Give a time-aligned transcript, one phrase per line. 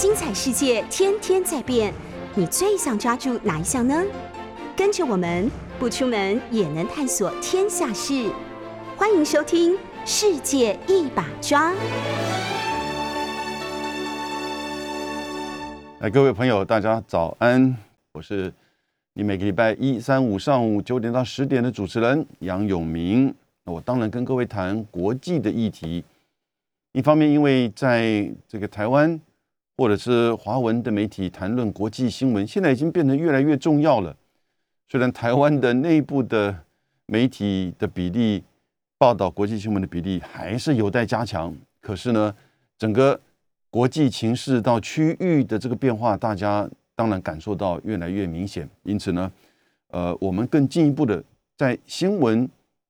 [0.00, 1.92] 精彩世界天天在变，
[2.34, 4.02] 你最想抓住哪一项呢？
[4.74, 8.32] 跟着我们不出门也能探索天下事，
[8.96, 9.74] 欢迎收听
[10.06, 11.70] 《世界一把抓》。
[16.00, 17.76] 哎，各位朋友，大家早安！
[18.12, 18.50] 我是
[19.12, 23.34] 你每个礼拜一、三、五上午九点到十点的主持人杨永明。
[23.64, 26.02] 那我当然跟各位谈国际的议题。
[26.92, 29.20] 一方面，因为在这个台湾
[29.80, 34.14] 或者是华文的媒体谈论国际新闻，现在已经变得越来越重要了。
[34.86, 36.54] 虽然台湾的内部的
[37.06, 38.44] 媒体的比例
[38.98, 42.36] 报道国际新闻的比例还是有待加强，可是呢，
[42.76, 43.18] 整个
[43.70, 48.68] 国际情势到区域的这个变化，大家当然感受到越来越明显。
[48.82, 49.32] 因此呢，
[49.92, 51.24] 呃，我们更进一步的
[51.56, 52.46] 在新闻，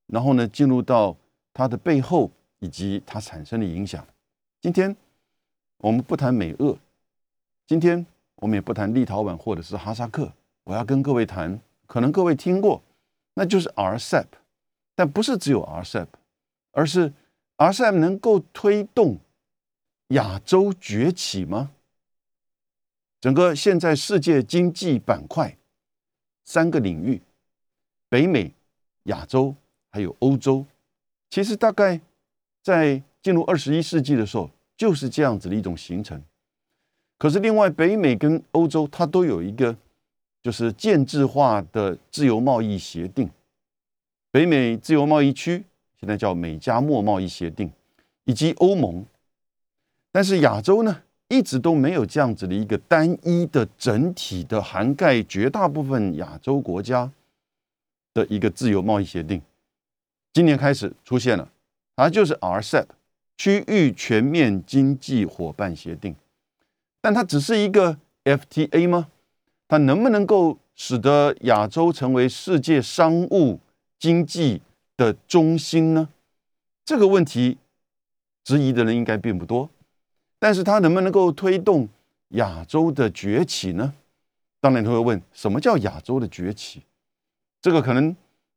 [0.09, 1.17] 然后呢，进入到
[1.55, 4.05] 它的背后以及它产生的影响。
[4.61, 4.97] 今天
[5.81, 6.77] 我们不谈美俄，
[7.67, 8.05] 今天
[8.37, 10.31] 我们也不谈立陶宛或者是哈萨克，
[10.65, 12.83] 我要跟各位谈，可能各位听过，
[13.35, 14.27] 那就是 RCEP，
[14.95, 16.07] 但不是只有 RCEP，
[16.73, 17.13] 而是
[17.57, 19.19] RCEP 能够推动。
[20.09, 21.71] 亚洲崛起吗？
[23.21, 25.57] 整个现在世界经济板块
[26.45, 27.23] 三个领域，
[28.09, 28.53] 北美、
[29.05, 29.55] 亚洲
[29.89, 30.67] 还有欧洲，
[31.31, 32.01] 其实大概
[32.61, 34.51] 在进入二十一世纪的时候
[34.81, 36.19] 就是这样子的一种形成。
[37.19, 39.77] 可是另外北美跟欧洲它都有一个
[40.43, 43.29] 就是建制化的自由贸易协定，
[44.31, 45.63] 北美自由贸易区
[45.99, 47.71] 现在叫美加墨贸易协定，
[48.25, 49.05] 以及欧盟。
[50.11, 57.13] 但是亚洲呢，一直都没有这样子的一个单一的整体的涵盖绝大部分亚洲国家
[58.15, 59.43] 的一个自由贸易协定。
[60.33, 61.47] 今年开始出现了，
[61.95, 62.87] 它就是 RCEP
[63.41, 66.15] 区域全面经济伙伴协定。
[67.01, 69.09] 但它只是一个 FTA 吗？
[69.67, 73.59] 它能不能够使得亚洲成为世界商务
[73.99, 74.61] 经济
[74.95, 76.11] 的中心呢？
[76.85, 77.57] 这个问题
[78.45, 79.71] 质疑的人应该并不多。
[80.39, 81.89] 但是它能不能够推动
[82.33, 83.95] 亚洲的崛起呢？
[84.61, 86.83] 当然，他会问什么叫亚洲的崛起？
[87.63, 88.15] 这个可能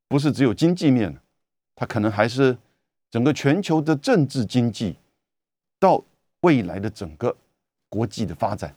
[0.10, 1.18] 不是只有经济面，
[1.74, 2.58] 它可能还是
[3.14, 4.96] 整个全球的政治经济
[5.78, 6.04] 到
[6.40, 7.38] 未来的整个
[7.88, 8.76] 国际的发展。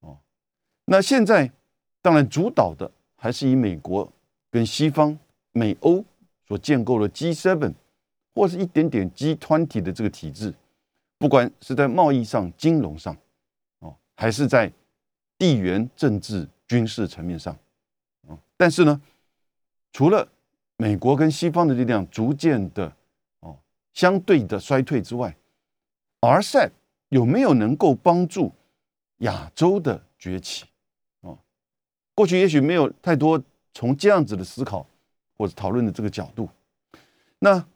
[0.00, 0.16] 哦，
[0.86, 1.52] 那现在
[2.00, 4.10] 当然主导的还是以美国
[4.50, 5.18] 跟西方
[5.52, 6.02] 美欧
[6.48, 7.74] 所建构的 G7
[8.34, 10.54] 或是一点点 G20 的这个体制。
[11.18, 13.14] 不管是在贸易上、金融上，
[13.80, 14.72] 哦，还是在
[15.36, 17.54] 地缘政治、军事层面上，
[18.26, 19.02] 哦，但是呢，
[19.92, 20.26] 除了
[20.78, 22.90] 美国跟西方的力量逐渐的
[23.92, 25.36] 相对的衰退之外
[26.20, 26.70] ，RCEP
[27.08, 28.52] 有没有能够帮助
[29.18, 30.64] 亚洲的崛起？
[31.20, 31.38] 哦，
[32.14, 33.42] 过去也许没有太多
[33.74, 34.86] 从这样子的思考
[35.36, 36.48] 或者讨论的这个角度。
[37.40, 37.66] 那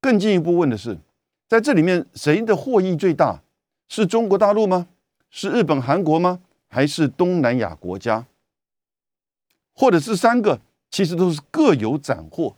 [0.00, 0.98] 更进一步问的是。
[1.48, 3.42] 在这里面，谁的获益最大？
[3.88, 4.86] 是中国大陆吗？
[5.30, 6.40] 是日本、韩国吗？
[6.68, 8.24] 还是东南亚国家？
[9.74, 10.60] 或者是三个？
[10.92, 12.54] 其实都是各有斩获。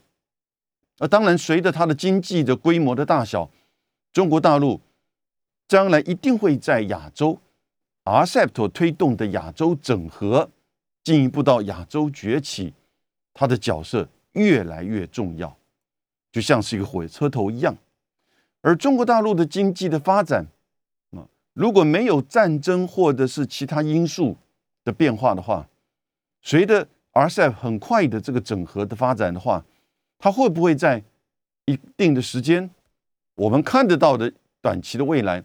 [0.98, 3.50] 而当然，随着它的经济的规模的大小，
[4.12, 4.80] 中国大陆
[5.66, 7.38] 将来一定会在亚洲
[8.04, 10.50] RCEP 推动的亚洲整合，
[11.02, 12.74] 进一步到亚洲崛起，
[13.32, 15.56] 它的角色越来越重要，
[16.30, 17.74] 就像是一个火车头一样。
[18.60, 20.46] 而中国大陆的经济的发展，
[21.12, 24.36] 啊，如果没有战争或者是其他因素
[24.84, 25.68] 的变化的话，
[26.42, 29.64] 随着 RCEP 很快的这个整合的发展的话，
[30.22, 31.02] 它会不会在
[31.64, 32.70] 一定的时间，
[33.34, 35.42] 我们看得到的短期的未来，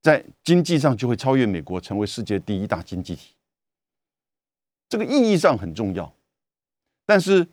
[0.00, 3.34] 在经济上就会超越美国，成为世界第一大经济体？
[4.88, 6.10] 这个意义上很重要。
[7.04, 7.46] 但是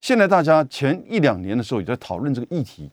[0.00, 2.90] 现在大家前一两年的时候也在讨论这个议题。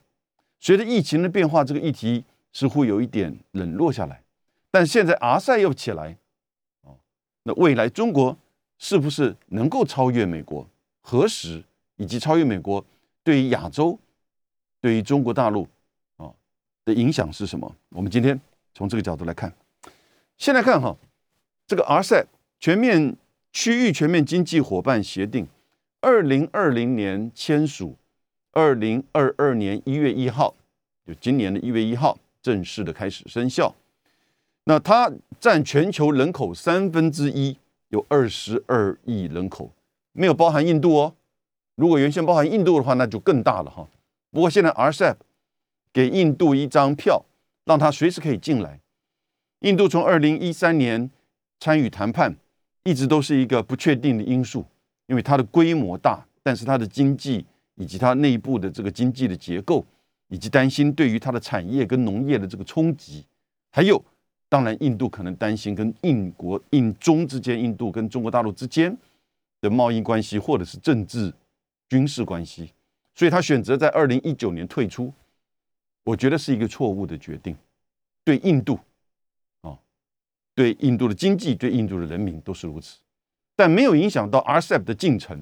[0.60, 2.24] 随着疫情的变化，这个议题
[2.54, 4.22] 似乎有一点冷落下来。
[4.70, 6.16] 但现在阿塞又起来，
[6.84, 6.96] 哦，
[7.42, 8.38] 那未来中国
[8.78, 10.70] 是不是能够超越美国？
[11.02, 11.64] 何时
[12.02, 12.84] 以及超越美国
[13.24, 13.98] 对于亚洲、
[14.82, 15.68] 对于中国大陆
[16.18, 16.32] 啊
[16.84, 17.76] 的影响是什么？
[17.90, 18.40] 我们今天
[18.74, 19.54] 从这个角度来看。
[20.38, 20.98] 先来看哈，
[21.68, 22.26] 这个 RCEP
[22.60, 23.16] 全面
[23.54, 25.48] 区域全面经济伙伴协定，
[26.00, 27.96] 二零二零年签署。
[28.54, 30.54] 二零二二年一月一号，
[31.08, 33.74] 就今年的一月一号正式的开始生效。
[34.66, 35.10] 那它
[35.40, 37.56] 占全球人口三分之一，
[37.88, 39.72] 有二十二亿人口，
[40.12, 41.16] 没有包含印度哦。
[41.82, 43.88] 如果原先包含印度的话，那就更大了哈。
[44.30, 45.16] 不过现在 RCEP
[45.92, 47.26] 给印度一张票，
[47.66, 48.80] 让他随时可以进来。
[49.62, 51.10] 印度从二零一三年
[51.60, 52.36] 参与谈判，
[52.84, 54.64] 一直都是一个不确定的因素，
[55.08, 57.44] 因为它的规模大，但是它的经济
[57.74, 59.84] 以及它内部的这个经济的结构，
[60.28, 63.26] 以及担心对于它的产业跟农业的这个冲击，
[63.72, 64.00] 还有
[64.48, 68.96] 当然印度可能担心跟印国、印中之间，印度跟中国大陆之间
[69.60, 71.34] 的贸易关系，或者是政治
[71.92, 72.72] 军事关系，
[73.14, 75.14] 所以他选择在二零一九年退出，
[76.06, 77.54] 我觉得是一个错误的决定，
[78.24, 78.80] 对印度。
[79.60, 79.78] 啊
[80.56, 83.00] 对印度的经济，对印度的人民都是如此，
[83.58, 85.38] 但没有影响到 RCEP 的进程。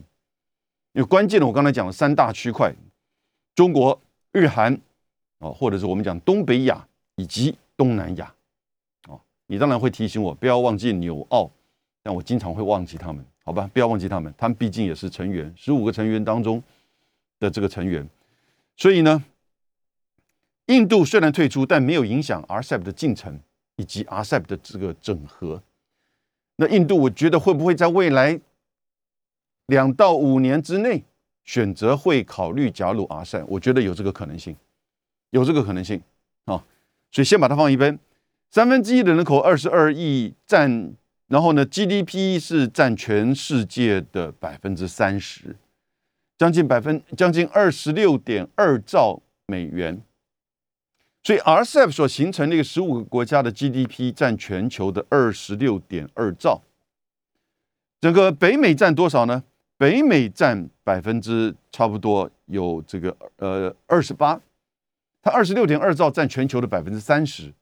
[0.94, 2.74] 因为关键的，我刚才讲了三大区块：
[3.54, 4.02] 中国、
[4.32, 4.74] 日韩，
[5.38, 6.88] 啊，或者是我们讲东北亚
[7.18, 8.34] 以及东南亚。
[9.08, 11.52] 哦，你当然会提醒我不要忘记纽澳，
[12.02, 13.68] 但我经常会忘记他们，好吧？
[13.74, 16.62] 不要忘记他们，他们毕竟也是成员，十五个成员当中
[17.40, 18.08] 的这个成员。
[18.78, 19.24] 所以呢，
[20.68, 23.40] 印度虽然退出，但没有影响 RCEP 的进程。
[23.78, 25.64] 以及 RCEP 的这个整合，
[26.58, 28.38] 那印度我觉得会不会在未来
[29.68, 31.06] 两到五年之内
[31.46, 33.46] 选择会考虑加入 RCEP？
[33.48, 34.54] 我觉得有这个可能性，
[35.30, 36.02] 有这个可能性
[36.44, 36.62] 啊。
[37.10, 37.98] 所以先把它放一边。
[38.52, 40.94] 三分之一的人口，二十二亿，占
[41.30, 45.56] 然后呢 GDP 是占全世界的百分之三十，
[46.38, 50.02] 将近百分将近二十六点二兆美元。
[51.24, 56.62] 所以 RCEP 所形成那个十五个国家的 GDP 占全球的二十六点二兆，
[58.02, 59.44] 整个北美占多少呢？
[59.78, 64.42] 北美占百分之差不多有这个呃二十八，
[65.22, 67.54] 它二十六点二兆占全球的百分之三十，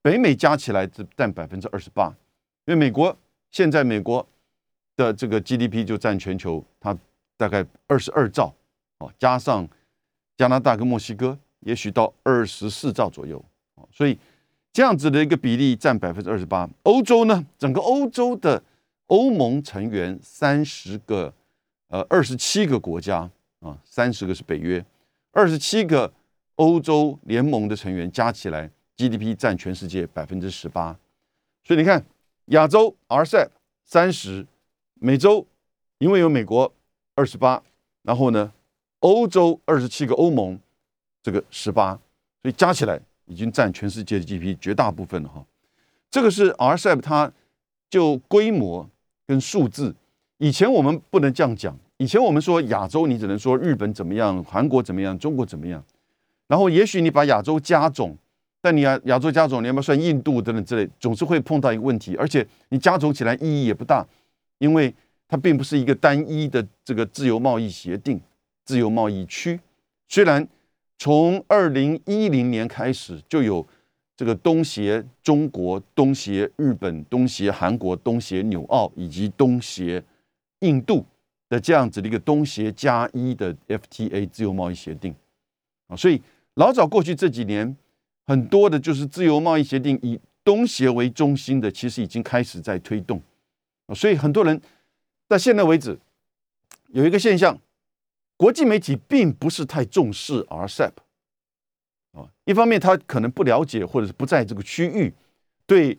[0.00, 2.14] 北美加起来只占百分之二十八，
[2.66, 3.16] 因为美国
[3.50, 4.24] 现在美国
[4.94, 6.96] 的这个 GDP 就占全球它
[7.36, 8.54] 大概二十二兆，
[8.98, 9.66] 哦，加上
[10.36, 11.36] 加拿大跟墨西哥。
[11.60, 13.44] 也许到二十四兆左右
[13.90, 14.16] 所以
[14.72, 16.68] 这样子的一个比例占百分之二十八。
[16.84, 18.62] 欧洲呢，整个欧洲的
[19.06, 21.32] 欧盟成员三十个，
[21.88, 23.28] 呃，二十七个国家
[23.60, 24.84] 啊，三十个是北约，
[25.32, 26.12] 二十七个
[26.54, 30.96] 欧洲联盟的成员加起来 GDP 占全世界百分之十八。
[31.64, 32.04] 所以你看，
[32.46, 33.48] 亚洲 RCEP
[33.84, 34.46] 三十，
[34.94, 35.46] 美洲
[35.98, 36.72] 因为有美国
[37.14, 37.62] 二十八，
[38.02, 38.52] 然后呢，
[39.00, 40.58] 欧洲二十七个欧盟。
[41.22, 41.92] 这个十八，
[42.40, 45.44] 所以加起来已经占全世界的 GDP 绝大部分了哈。
[46.08, 47.32] 这个是 RCEP，它
[47.90, 48.88] 就规模
[49.26, 49.92] 跟数字。
[50.38, 55.82] 以前我们不能这样讲，以前我们说亚洲，你只能说日本怎么样，韩国怎么样，中国怎么样。
[56.46, 58.16] 然后也许你把亚洲加总，
[58.66, 62.16] 但你亚亚洲加总，你要不要算印度等等之类，总是会碰到一个问题。
[62.16, 64.04] 而且你加总起来意义也不大，
[64.58, 64.92] 因为
[65.28, 68.20] 它并不是一个单一的这个自由贸易协定、
[68.64, 69.60] 自由贸易区，
[70.08, 70.46] 虽然。
[70.98, 73.62] 从二零一零年开始，就有
[74.16, 80.02] 这个东协中国、东协日本、东协韩国、东协纽澳以及东协
[80.60, 81.04] 印度
[81.50, 85.14] 的这样子的一个东协加一的 FTA 自由贸易协定
[85.88, 86.18] 啊，所以
[86.54, 87.76] 老早过去这几年，
[88.26, 93.22] 很多的就是自由贸易协定以东协为中心的，其实已经开始在推动，
[93.94, 94.60] 所以很多人
[95.28, 95.98] 到现在为止
[96.88, 97.58] 有一个现象。
[98.38, 100.92] 国际媒体并不是太重视 RCEP
[102.12, 105.14] 啊，一方面他可能不了解，或者是不在这个区域，
[105.66, 105.98] 对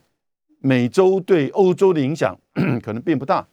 [0.60, 2.40] 美洲、对欧洲的影响
[2.84, 3.48] 可能并不大。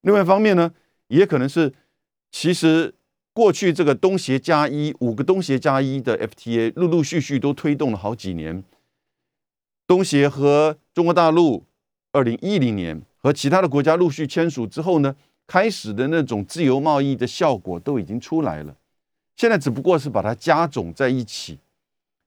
[0.00, 0.74] 另外一方面呢，
[1.06, 1.72] 也可能是
[2.32, 2.92] 其实
[3.32, 8.62] 过去这个东协加一五个东协加一的 FTA 陆陆续续都推动了好几年，
[9.86, 11.64] 东协和中国大陆
[12.12, 15.16] 二零一零年和其他的国家陆续签署之后呢。
[15.44, 18.74] 开始的那种自由贸易的效果都已经出来了，
[19.36, 21.58] 现在只不过是把它加总在一起，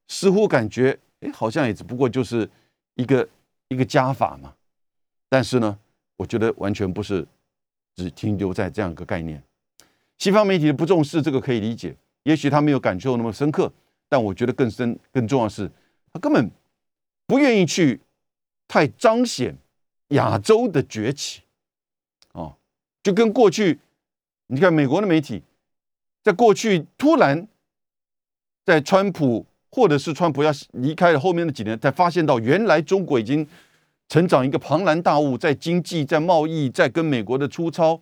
[0.10, 2.48] 似乎感觉哎，好像也只不过就是
[2.96, 3.28] 一个
[3.70, 4.54] 一个加法嘛。
[5.30, 5.80] 但是呢，
[6.18, 7.26] 我觉得完全不是
[7.96, 9.42] 只停留在这样一个概念。
[10.17, 13.72] 西方媒体不重视这个可以理解，也许他没有感受那么深刻，
[14.07, 15.69] 但我觉得更深更重要的是，
[16.13, 16.50] 他根本
[17.27, 18.00] 不愿意去
[18.67, 19.55] 太彰显
[20.10, 21.41] 亚洲的崛起。
[22.31, 22.55] 哦
[23.03, 23.79] 就跟过去，
[24.48, 25.43] 你看美国的媒体，
[26.24, 27.48] 在过去突然，
[28.65, 33.48] 在川普或者是川普要离开了后面的几年，才发现到原来中国已经
[34.07, 38.01] 成长一个庞然大物，在经济、在贸易、在跟美国的粗糙，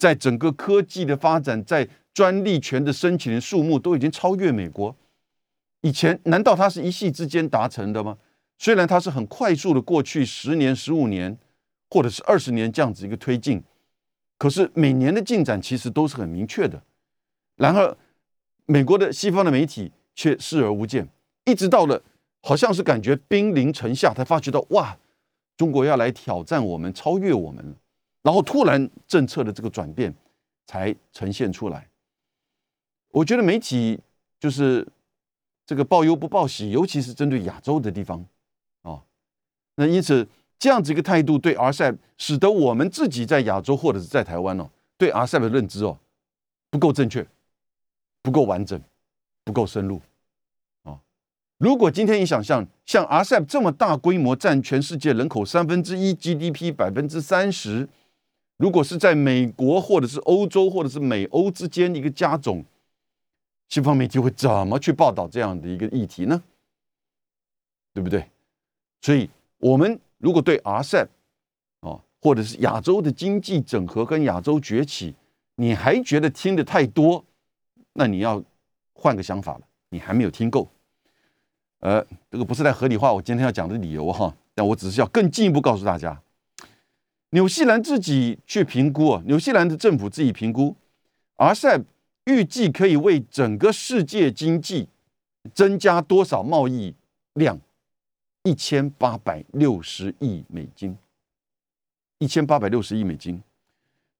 [0.00, 4.96] 在整个科技的发展、在专利权的申请的数目都已经超越美国。
[5.82, 8.16] 以前难道它是一夕之间达成的吗？
[8.58, 11.36] 虽然它是很快速的，过去十年、十五年
[11.90, 13.62] 或者是二十年这样子一个推进。
[14.38, 16.82] 可是每年的进展其实都是很明确的，
[17.56, 17.94] 然而
[18.64, 21.06] 美国的西方的媒体却视而不见，
[21.44, 22.02] 一直到了
[22.40, 24.96] 好像是感觉兵临城下，才发觉到哇，
[25.58, 27.74] 中国要来挑战我们，超越我们了。
[28.22, 30.14] 然后突然政策的这个转变
[30.66, 31.88] 才呈现出来。
[33.12, 33.98] 我觉得媒体
[34.38, 34.86] 就是
[35.66, 38.24] 这个报忧不报喜，尤其是针对亚洲的地方
[38.82, 39.02] 啊。
[39.76, 45.98] 那因此这样子一个态度对 RCEP，使得我们自己在亚洲或者是在台湾哦，对 RCEP 的认知哦
[46.68, 47.26] 不够正确，
[48.22, 48.80] 不够完整，
[49.42, 50.00] 不够深入
[50.84, 51.00] 啊。
[51.58, 57.88] 如果今天你想象像 RCEP 这么大规模，占全世界人口三分之一，GDP 百分之三十，
[58.60, 62.62] 如果是在美国或者是欧洲或者是美欧之间的一个加总，
[63.70, 66.42] 西方媒体会怎么去报道这样的一个议题呢？
[67.94, 68.28] 对不对？
[69.00, 71.08] 所以，我们如果对 RCEP
[71.80, 75.14] 啊，或者是亚洲的经济整合跟亚洲崛起，
[75.54, 77.24] 你还觉得听得太多，
[77.94, 78.44] 那你要
[78.92, 80.68] 换个想法了，你还没有听够。
[81.78, 86.20] 呃，这个不是在合理化我今天要讲的理由哈，但我只是要更进一步告诉大家，
[87.30, 90.76] 纽西兰自己去评估啊，纽西兰的政府自己评估
[91.36, 91.84] ，RCEP
[92.24, 94.88] 预计可以为整个世界经济
[95.54, 96.94] 增加多少贸易
[97.34, 97.60] 量？
[98.42, 100.96] 一千八百六十亿美金，
[102.18, 103.42] 一千八百六十亿美金。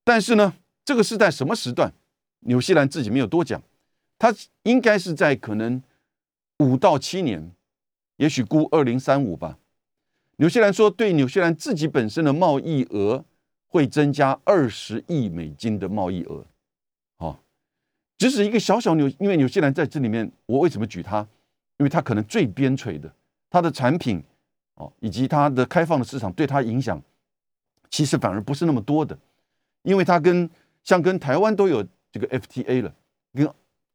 [0.05, 1.93] 但是呢，这个是在什么时段？
[2.41, 3.63] 纽西兰自己没有多讲，
[4.19, 5.83] 它应该是在可能。
[6.59, 7.51] 五到七年，
[8.19, 9.57] 也许估二零三五吧。
[10.41, 13.23] 纽西兰说，对纽西兰自己本身的贸易额
[13.69, 16.47] 会增加二十亿美金的贸易额。
[17.19, 17.39] 哦，
[18.17, 21.21] 只是一个小小纽，因为纽西兰在这里面，我为什么举它？
[21.77, 23.13] 因为它可能最边陲的，
[23.51, 24.25] 它的产品
[24.77, 26.99] 哦，以及它的开放的市场对它影响，
[27.91, 29.19] 其实反而不是那么多的，
[29.83, 30.49] 因为它跟
[30.83, 32.95] 像跟台湾都有这个 FTA 了，
[33.35, 33.47] 跟。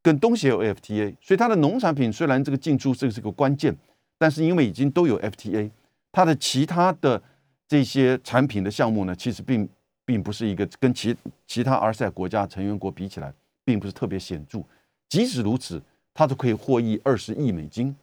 [0.04, 3.76] 跟东协有 FTA，所以它的农产品虽然这个进出这个是个关键，
[4.20, 5.72] 但是因为已经都有 FTA，
[6.16, 7.22] 它的其他的
[7.68, 9.68] 这些产品的项目呢，其实并
[10.06, 11.14] 并不是一个跟其
[11.46, 13.34] 其他 RCEP 国家成员国比起来，
[13.66, 14.64] 并不是特别显著。
[15.10, 15.82] 即使如此，
[16.14, 17.94] 它都可以获益二十亿美金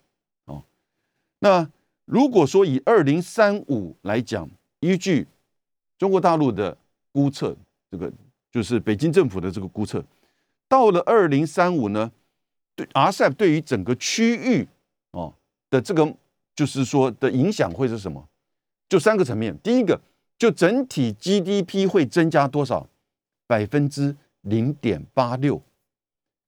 [0.44, 0.62] 哦。
[1.38, 1.66] 那
[2.04, 4.46] 如果说以二零三五来讲，
[4.80, 5.26] 依据
[5.96, 6.76] 中国大陆的
[7.12, 7.56] 估测，
[7.90, 8.12] 这个
[8.50, 10.04] 就是北京政府的这个估测。
[10.68, 12.12] 到了二零三五呢，
[12.76, 14.68] 对 RCEP 对于整个区域
[15.12, 15.32] 哦
[15.70, 16.14] 的这个
[16.54, 18.28] 就是说的影响会是什么？
[18.88, 19.56] 就三个层面。
[19.62, 20.00] 第一个，
[20.38, 22.88] 就整体 GDP 会增加多少？
[23.46, 25.62] 百分之零点八六。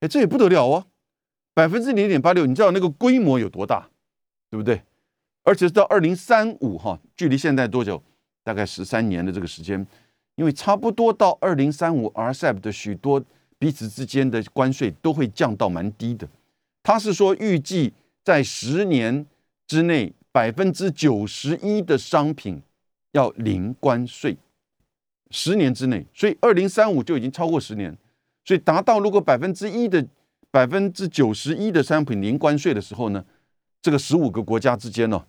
[0.00, 0.86] 哎，这也不得了哦，
[1.52, 3.88] 百分之零点八六，你知道那个规模有多大，
[4.50, 4.82] 对不对？
[5.42, 8.02] 而且是到二零三五哈，距离现在多久？
[8.42, 9.86] 大概十三年的这个时间，
[10.36, 13.22] 因为差不多到二零三五，RCEP 的许多。
[13.56, 16.28] 彼此之间的关税都会降到蛮低的。
[16.82, 19.24] 他是说，预计在十年
[19.66, 22.62] 之内，百分之九十一的商品
[23.12, 24.36] 要零关税。
[25.30, 27.96] 十年之内，所以二零三五就已经超过十年。
[28.44, 30.06] 所以达到如果百分之一的
[30.50, 33.24] 百分之九十一的商品零关税的时候呢，
[33.80, 35.24] 这个十五个国家之间呢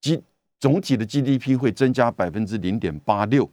[0.00, 0.22] ，G
[0.60, 3.50] 总体的 GDP 会增加百分之零点八六。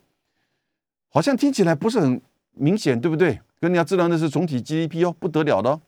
[1.09, 3.41] 好像听起来不是很明显，对不对？
[3.59, 5.81] 可你要知道，那是总体 GDP 哦，不得了的哦。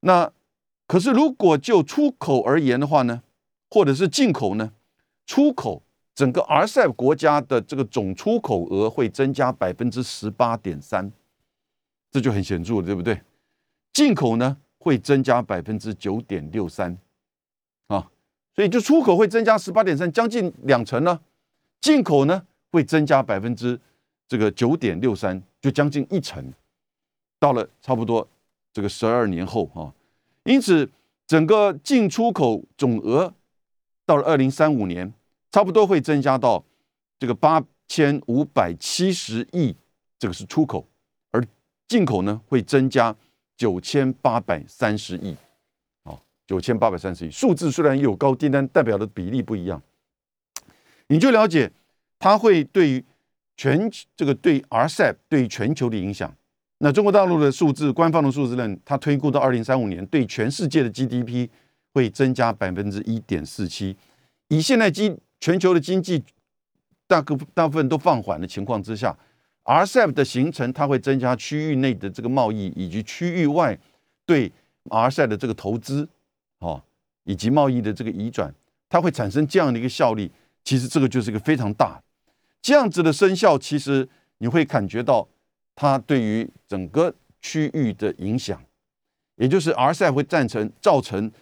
[0.00, 0.32] 那
[0.86, 3.22] 可是如果就出口而言的话呢，
[3.72, 4.70] 或者是进口呢？
[5.24, 5.82] 出口
[6.14, 11.10] 整个 RCEP 国家的这个总出口额会增加百分之十八点三，
[12.10, 13.18] 这就很显著了，对不对？
[13.94, 16.98] 进口呢会增加百分之九点六三，
[17.86, 18.10] 啊，
[18.54, 21.18] 所以就出口会增加十八点三，将近两成呢。
[21.80, 23.80] 进口呢会增加百分之
[24.28, 26.52] 这个九点六三，就将近一成。
[27.38, 28.28] 到了差不多
[28.70, 29.88] 这个十二年后啊，
[30.44, 30.90] 因此
[31.26, 33.32] 整个进出口总额
[34.04, 35.12] 到了二零三五年，
[35.50, 36.64] 差不多会增加到
[37.18, 39.76] 这个八千五百七十亿，
[40.18, 40.86] 这个是出口，
[41.30, 41.44] 而
[41.88, 43.14] 进口呢会增加
[43.56, 45.36] 九千八百三十亿，
[46.04, 49.80] 啊，九千八百三十亿数字虽然有高低，但代表的比例不一样，
[51.08, 51.70] 你就了解
[52.18, 53.04] 它会对于
[53.56, 56.34] 全这个对 RCEP 对全球的影响。
[56.78, 58.76] 那中国大陆的数字，官方的数字呢？
[58.84, 61.48] 它推估到二零三五年，对全世界的 GDP
[61.92, 63.96] 会增加百分之一点四七。
[64.48, 66.22] 以现在经全球的经济
[67.06, 69.16] 大部大部分都放缓的情况之下
[69.64, 73.78] ，RCEP 的形成，它会增加区域内的这个贸易，以及区域外
[74.26, 74.52] 对
[74.84, 76.08] RCEP 的这个投资，
[76.58, 76.82] 哦，
[77.24, 78.54] 以及贸易的这个移转，
[78.88, 80.30] 它会产生这样的一个效力。
[80.64, 82.02] 其实这个就是一个非常大
[82.60, 84.08] 这样子的生效，其实
[84.38, 85.28] 你会感觉到。
[85.74, 88.62] 它对于整个区域的影响，
[89.36, 91.32] 也就是 RCEP 会赞成造成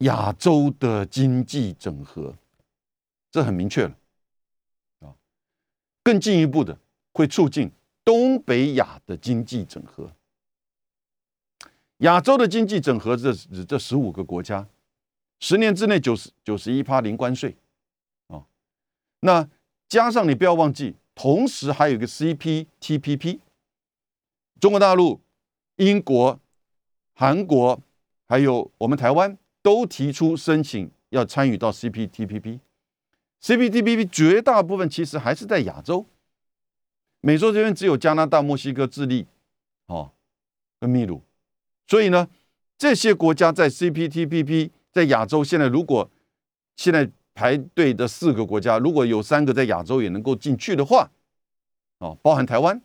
[0.00, 2.36] 亚洲的经济整合，
[3.30, 3.96] 这很明确了
[5.00, 5.14] 啊。
[6.02, 6.78] 更进一步的，
[7.12, 7.70] 会促进
[8.04, 10.12] 东北亚的经济整合。
[11.98, 13.32] 亚洲的经济整合，这
[13.64, 14.66] 这十五个国家，
[15.38, 17.54] 十年之内九十九十一趴零关税
[18.28, 18.46] 啊。
[19.20, 19.46] 那
[19.86, 23.40] 加上你不要忘记，同时还有一个 CPTPP，
[24.58, 25.20] 中国大陆、
[25.76, 26.40] 英国、
[27.12, 27.78] 韩国
[28.26, 32.60] 还有我们台湾都提出申请要参与到 CPTPP。
[33.42, 36.06] CPTPP 绝大部分其实还是在亚洲，
[37.20, 39.26] 美洲这边只有加拿大、墨西哥、智利，
[39.86, 40.12] 哦，
[40.78, 41.22] 跟秘鲁。
[41.86, 42.28] 所以呢，
[42.76, 46.10] 这些国家在 CPTPP 在亚洲现在如果
[46.76, 51.10] 现在排队的四个国家，如果有三个在亚洲也能够进去的话，
[51.98, 52.80] 哦，包含台湾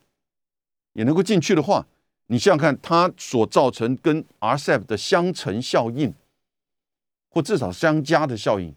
[0.94, 1.86] 也能够进去的话，
[2.28, 6.14] 你想想看，它所造成跟 RCEP 的相乘效应，
[7.36, 8.74] 或至少相加的效应，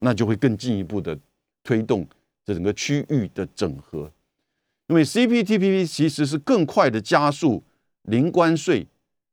[0.00, 1.16] 那就会更进一步的
[1.62, 2.04] 推动
[2.44, 4.10] 整个区域的整合。
[4.88, 7.62] 因为 CPTPP 其实是更快的加速
[8.02, 8.88] 零关税。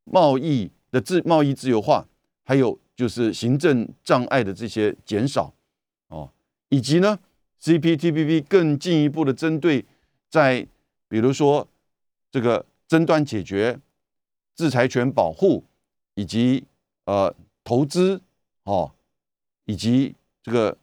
[0.07, 2.07] 贸易的自贸易自由化，
[2.43, 5.51] 还有就是行政障碍的这些减少，
[6.09, 6.29] 哦，
[6.69, 7.17] 以及呢
[7.59, 9.83] ，CPTPP 更进一步的针对
[10.29, 10.67] 在
[11.07, 11.67] 比如说
[12.29, 13.79] 这个争端解决、
[14.55, 15.63] 制裁权保护，
[16.13, 16.63] 以及
[17.05, 18.21] 呃投资
[18.65, 18.91] 哦，
[19.65, 20.77] 以及这个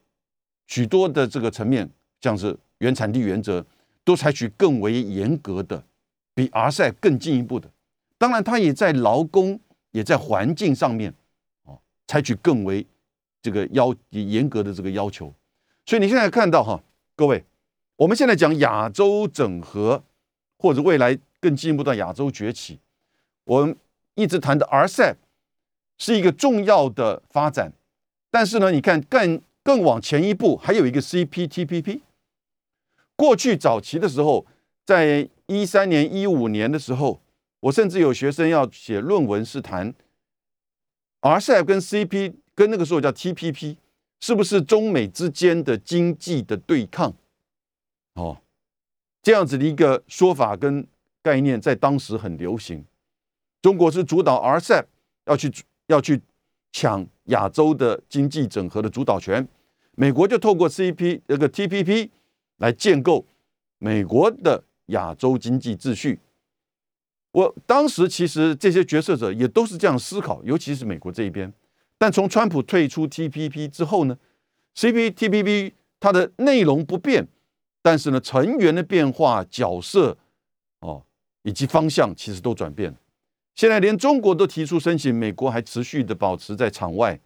[0.67, 1.89] 许多的这个层面，
[2.21, 3.65] 像是原产地原则，
[4.03, 5.85] 都采取更为严格的，
[6.35, 7.71] 比 RCEP 更进一步的。
[8.19, 9.61] 当然，他也在劳工、
[9.91, 11.13] 也在环境上面，
[11.65, 12.87] 哦，采取更为
[13.41, 15.35] 这个要严格的这个要求。
[15.85, 16.83] 所以你现在看到哈，
[17.17, 17.45] 各位，
[17.97, 20.05] 我们现在讲亚洲整合，
[20.57, 22.79] 或者未来更进一步到亚洲崛起，
[23.43, 23.77] 我们
[24.15, 25.17] 一直谈的 RCEP
[26.03, 27.73] 是一个重要的发展。
[28.29, 32.01] 但是呢，你看更更往前一步，还有一个 CPTPP。
[33.15, 34.45] 过去早期的时候，
[34.85, 37.21] 在一三年、一五年的时候。
[37.63, 39.95] 我甚至有学生要写论文，是谈
[41.21, 43.77] RCEP 跟 CP 跟那个时候叫 TPP，
[44.19, 47.15] 是不是中美之间的经济的对抗？
[48.15, 48.39] 哦，
[49.23, 50.85] 这样子的一个说法跟
[51.23, 52.85] 概念在当时很流行。
[53.61, 54.87] 中国是主导 RCEP，
[55.27, 55.49] 要去
[55.93, 56.21] 要去
[56.73, 59.47] 抢亚洲的经济整合的主导权，
[59.95, 62.09] 美国就透过 CP 那个 TPP
[62.57, 63.27] 来建构
[63.79, 66.19] 美国的亚洲经济秩序。
[67.33, 71.53] 我当时其实这些决策者也都是这样思考，尤其是美国这一边。
[71.99, 74.19] 但从川普退出 TPP 之后呢
[74.75, 77.27] ，CPTPP 它的内容不变，
[77.81, 80.17] 但是呢成员的变化、角色
[80.81, 81.05] 哦
[81.43, 82.95] 以及方向其实都转变。
[83.55, 87.21] 现在连中国都提出申请，美国还持续的保持在场外，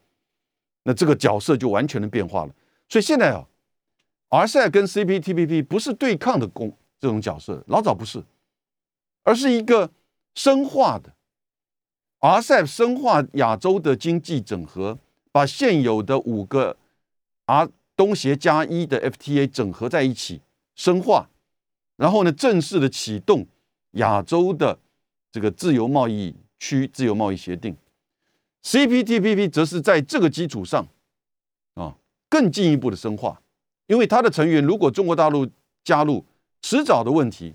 [0.82, 2.54] 那这个角色就完全的变化了。
[2.88, 3.46] 所以现在啊
[4.30, 8.24] ，RCEP 跟 CPTPP 不是对抗的公这种角色，老早不是。
[9.22, 9.90] 而是一个
[10.34, 11.12] 深化的
[12.20, 14.98] RCEP 深化亚洲的经济整合，
[15.32, 16.76] 把现有的五个
[17.46, 20.42] R 东协加一的 FTA 整合在一起
[20.76, 21.28] 深化，
[21.96, 23.46] 然后呢，正式的启动
[23.92, 24.78] 亚洲的
[25.36, 27.76] 这个自由贸易区自由贸易协定。
[28.62, 30.88] CPTPP 则是在这个基础上
[31.74, 31.94] 啊
[32.30, 33.38] 更进一步的深化，
[33.86, 35.46] 因为它的成员如果中国大陆
[35.84, 36.24] 加入，
[36.62, 37.54] 迟早的问题。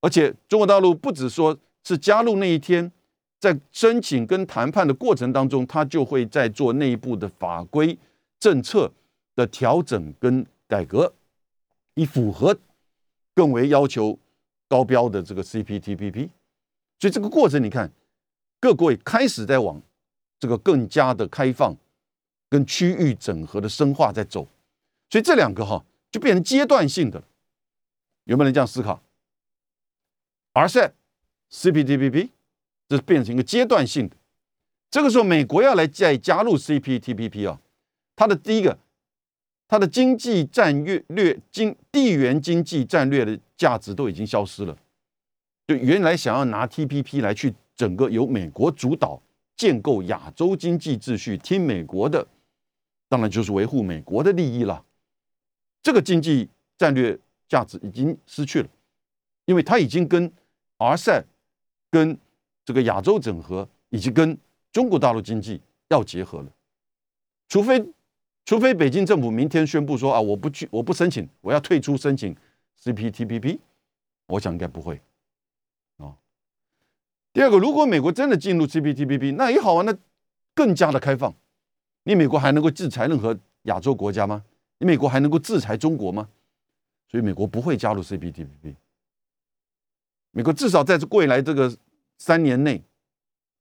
[0.00, 2.90] 而且中国大陆不只说是加入那一天，
[3.38, 7.96] 在申请跟谈判的过程当中，他就会在做内部的法规
[8.40, 8.90] 政策
[9.36, 11.14] 的调整跟改革，
[11.94, 12.58] 以符合
[13.32, 14.18] 更为要求
[14.66, 16.30] 高标的这个 CPTPP。
[16.98, 17.90] 所以这个过程，你看
[18.60, 19.80] 各国也开始在往
[20.38, 21.76] 这个更加的开放
[22.48, 24.48] 跟区域整合的深化在走。
[25.10, 27.22] 所以这两个哈就变成阶段性的，
[28.24, 29.02] 有没有人这样思考
[30.54, 30.92] ？RCEP、
[31.50, 32.30] CPTPP，
[32.88, 34.16] 这是变成一个阶段性的。
[34.90, 37.60] 这个时候，美国要来再加入 CPTPP 啊，
[38.16, 38.78] 它的第一个，
[39.66, 44.78] 它的经济战略略经地缘经济战略的价值都已经消失了。
[45.66, 49.20] 就原来想要拿 TPP 来去整个由美国主导
[49.56, 52.26] 建构亚洲经济秩序，听美国的，
[53.08, 54.84] 当然就是维护美国的利益了。
[55.82, 58.68] 这个经济战略价值已经失去了，
[59.46, 60.30] 因为它已经跟
[60.78, 61.24] RCEP
[61.90, 62.18] 跟
[62.64, 64.36] 这个亚洲整合，以及跟
[64.72, 66.50] 中国大陆经济要结合了，
[67.48, 67.84] 除非
[68.44, 72.34] 除非北京政府明天宣布说啊，我不去，我不申请，我要退出申请
[72.82, 73.58] CPTPP，
[74.26, 75.00] 我想应该不会。
[77.34, 79.94] 第二个，如果美国真的进入 CPTPP，那也好啊，那
[80.54, 81.34] 更加的开放，
[82.04, 84.44] 你美国还能够制裁任何亚洲国家吗？
[84.78, 86.28] 你美国还能够制裁中国吗？
[87.10, 88.76] 所以美国不会加入 CPTPP。
[90.30, 91.76] 美国至少在这未来这个
[92.18, 92.80] 三年内，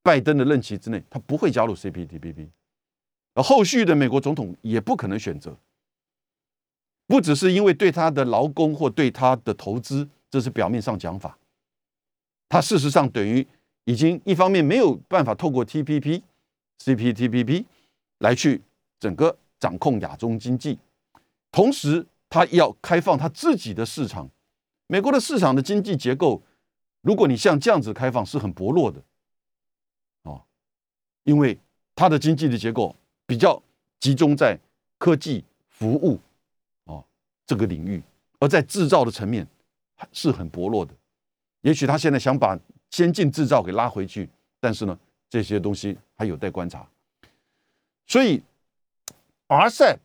[0.03, 2.49] 拜登的任期之内，他不会加入 CPTPP。
[3.33, 5.57] 而后续的美国总统也不可能选择。
[7.07, 11.39] 不只是因为对他的劳工或对他的投资，这是表面上讲法，
[12.47, 13.45] 他事实上等于
[13.85, 16.21] 已经一方面没有办法透过 TPP、
[16.79, 17.65] CPTPP
[18.19, 18.61] 来去
[18.99, 20.79] 整个掌控亚中经济，
[21.51, 24.29] 同时他要开放他自己的市场。
[24.87, 26.41] 美国的市场的经济结构，
[27.01, 29.01] 如果你像这样子开放，是很薄弱的，
[30.23, 30.41] 哦，
[31.23, 31.57] 因为
[31.95, 33.61] 它的经济的结构比较
[33.99, 34.59] 集中在
[34.97, 36.19] 科技服务
[36.85, 37.03] 哦。
[37.45, 38.01] 这个领域，
[38.39, 39.47] 而在制造的层面
[40.11, 40.93] 是很薄弱的。
[41.61, 42.57] 也许他现在想把
[42.93, 44.29] 先进制造给拉回去，
[44.59, 44.95] 但是呢，
[45.27, 46.87] 这些东西还有待观察。
[48.05, 48.39] 所以
[49.47, 49.97] ，RCEP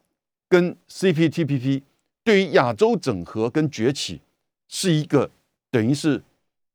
[0.48, 1.83] 跟 CPTPP
[2.24, 4.22] 对于亚洲整合跟崛起
[4.68, 5.31] 是一个
[5.70, 6.22] 等于是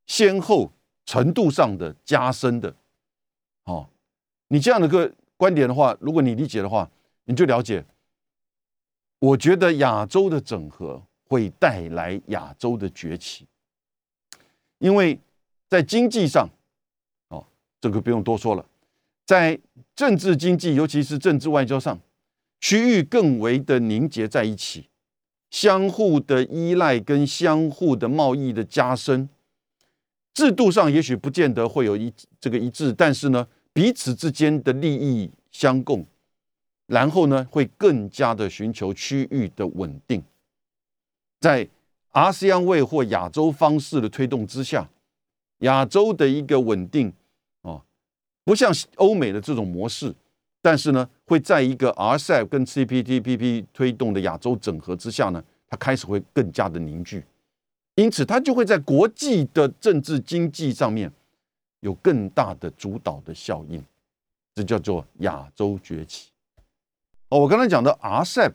[0.05, 0.71] 先后
[1.03, 2.75] 程度上的加深的。
[3.63, 3.89] 哦，
[4.49, 6.87] 你这样的个观点的话，如果你理解的话，
[7.23, 7.83] 你就了解。
[9.17, 13.47] 我觉得亚洲的整合会带来亚洲的崛起，
[14.77, 15.19] 因为
[15.73, 16.47] 在经济上，
[17.29, 17.43] 哦，
[17.81, 18.63] 这个不用多说了，
[19.25, 19.59] 在
[19.95, 21.99] 政治经济，尤其是政治外交上，
[22.61, 24.87] 区域更为的凝结在一起，
[25.49, 29.27] 相互的依赖跟相互的贸易的加深，
[30.35, 36.05] 制度上也许不见得会有一这个一致，但是呢，彼此之间的利益相共。
[36.85, 40.21] 然后呢，会更加的寻求区域的稳定，
[41.39, 41.67] 在
[42.11, 44.87] ASEAN 或亚洲方式的推动之下，
[45.63, 47.11] 亚洲的一个稳定
[47.63, 47.81] 哦，
[48.45, 50.13] 不像欧美的这种模式，
[50.61, 57.23] 但是呢，会在一个 RCEP 跟 CPTPP 推动的亚洲整合之下呢，它开始会更加的凝聚，
[57.95, 61.11] 因此它就会在国际的政治经济上面
[61.81, 63.83] 有更大的主导的效应，
[64.55, 66.29] 这叫做亚洲崛起。
[67.29, 68.53] 哦，我刚才讲的 RCEP，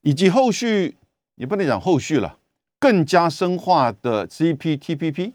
[0.00, 0.96] 以及后续
[1.36, 2.38] 也不能讲后续了，
[2.78, 5.32] 更加深化的 CPTPP，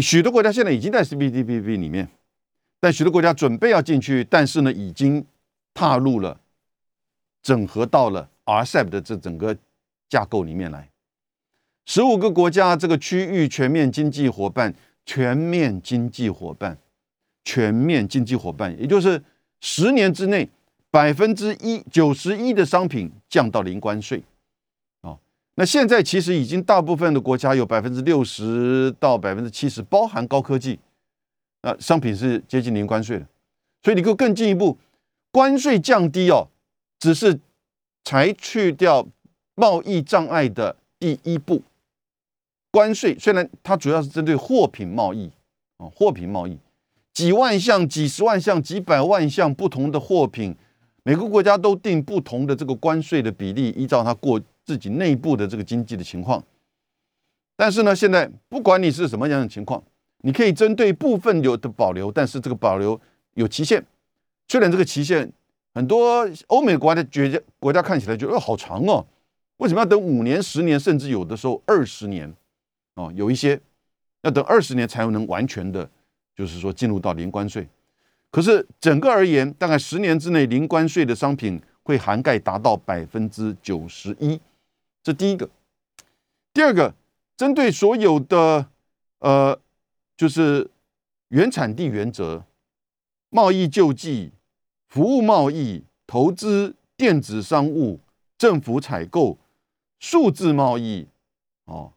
[0.00, 2.08] 许多国家现在已经在 CPTPP 里面，
[2.80, 5.24] 但许多国家准备要进去，但是呢，已经
[5.72, 6.40] 踏入了
[7.42, 9.56] 整合到了 RCEP 的这整个
[10.08, 10.90] 架构里面来。
[11.84, 16.78] 十五个国家这个区域全面经济伙伴，全面经济伙伴，
[17.44, 19.22] 全面经济伙伴，也就是
[19.60, 20.48] 十年之内。
[20.88, 24.22] 百分之一九十一的商品降到零关税，
[25.58, 30.78] 那现在其实已经大部分的国家有百分之六十到百分之七十包含高科技，
[31.62, 33.26] 那商品是接近零关税的，
[33.82, 34.76] 所以你给我更进一步，
[35.32, 36.48] 关税降低哦，
[36.98, 37.40] 只是
[38.04, 39.06] 才去掉
[39.54, 41.62] 贸易障碍的第一步。
[42.70, 45.30] 关税虽然它主要是针对货品贸易
[45.78, 46.58] 啊，货品贸易
[47.14, 50.54] 几万项、几十万项、几百万项不同的货品。
[51.02, 56.42] 每个国家都定不同的这个关税的比例，依照它过自己内部的这个经济的情况。
[57.54, 59.82] 但是呢，现在不管你是什么样的情况，
[60.18, 63.00] 你可以针对部分有的保留，但是这个保留
[63.34, 63.82] 有期限。
[64.48, 65.32] 虽然这个期限
[65.72, 69.06] 很多欧美国家的国家国家看起来觉得好长哦，
[69.56, 72.34] 为什么要等五年、十年，甚至有的时候二十年？
[72.96, 73.60] 哦，有一些
[74.22, 75.88] 要等二十年才能完全的，
[76.34, 77.66] 就是说进入到零关税。
[78.30, 84.38] 可是整个而言，大概十年之内，零关税的商品会涵盖达到百分之九十一。
[85.06, 85.48] 这第一个。
[86.52, 86.92] 第二个，
[87.36, 88.68] 针对所有的
[89.20, 89.56] 呃，
[90.16, 90.68] 就是
[91.28, 92.44] 原产地原则、
[93.30, 94.32] 贸易救济、
[94.88, 98.00] 服务贸易、投资、电子商务、
[98.36, 99.38] 政府采购、
[100.00, 101.06] 数字贸易，
[101.66, 101.92] 哦，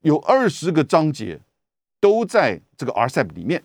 [0.00, 1.38] 有二十个章节
[2.00, 3.62] 都在这个 RCEP 里面。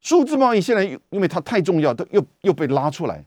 [0.00, 3.22] 数字贸易现在因为它太重要，它又又被拉出来。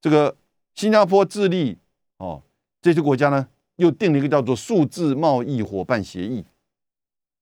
[0.00, 0.36] 这个
[0.74, 1.78] 新加坡、智利
[2.16, 2.42] 哦
[2.86, 6.44] 这些国家呢，又订了一个叫做数字贸易伙伴协议，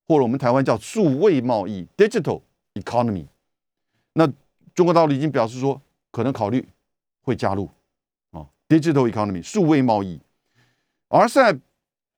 [0.09, 2.41] 或者我们台湾叫数位贸易 （digital
[2.73, 3.27] economy）。
[4.15, 4.27] 那
[4.75, 5.79] 中国大陆已经表示说，
[6.11, 6.67] 可能考虑
[7.21, 7.69] 会加入
[8.31, 10.19] 啊，digital economy 数位贸易。
[11.09, 11.55] 而在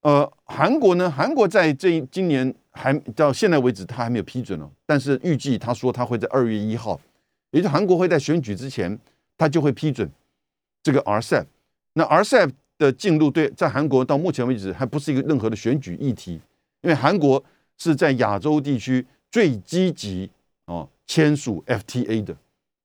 [0.03, 2.55] 呃韩国呢，韩国在这今年。
[2.79, 4.71] 还到现在为止，他还没有批准哦。
[4.85, 7.01] 但是预计他说他会在二月一号，
[7.51, 8.99] 也就韩国会在选举之前，
[9.39, 10.07] 他就会批准
[10.83, 11.47] 这个 RCEP。
[11.95, 16.41] 那 RCEP 的进入对在韩国到目前为止还不是一个任何的选举议题，
[16.83, 17.43] 因为韩国
[17.79, 20.31] 是在亚洲地区最积极
[20.67, 22.37] 哦签署 FTA 的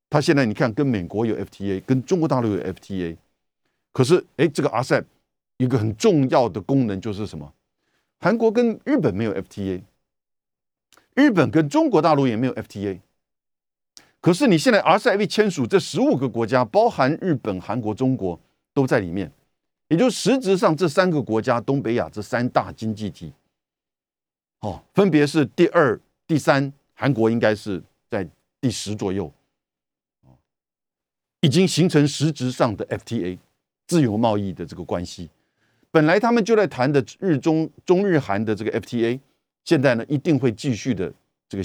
[0.09, 3.15] 它现在你看跟美国有 FTA，跟中国大陆有 FTA，
[3.93, 5.03] 可是哎，这个 RCEP
[5.57, 7.53] 一个很重要的功能就是什么？
[8.19, 9.81] 韩国跟日本没有 FTA，
[11.15, 12.99] 日本跟中国大陆也没有 FTA。
[14.19, 18.39] 可是你现在 RCEP 签署，这十五个国家，包含日本、韩国、中国
[18.73, 19.31] 都在里面，
[19.91, 23.33] 也就实质上这三个国家，东北亚这三大经济体，
[24.61, 28.25] 哦，分别是第二、第三，韩国应该是在
[28.61, 29.29] 第十左右。
[31.41, 33.37] 已经形成实质上的 FTA
[33.85, 35.29] 自由贸易的这个关系，
[35.89, 39.19] 本来他们就在谈的日中中日韩的这个 FTA，
[39.65, 41.11] 现在呢一定会继续的
[41.49, 41.63] 这个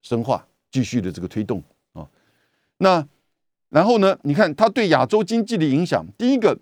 [0.00, 2.08] 深化，继续的这个推动啊。
[2.78, 3.06] 那
[3.68, 6.58] 然后呢，你看它对亚洲经济的影响，第一个，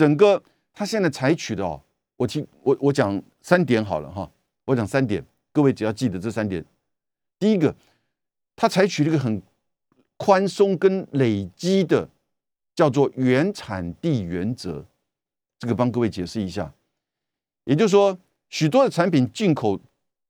[0.00, 1.78] 整个它现在采取的哦，
[2.16, 4.30] 我听我我讲三点好了哈，
[4.64, 6.64] 我讲三点，各位只要记得这三点。
[7.38, 7.74] 第一个，
[8.56, 9.42] 它采取了一个很。
[10.22, 12.06] 宽松跟累积的
[12.74, 14.84] 叫做原产地原则，
[15.58, 16.70] 这个帮各位解释一下。
[17.64, 18.18] 也就是说，
[18.50, 19.80] 许多的产品进口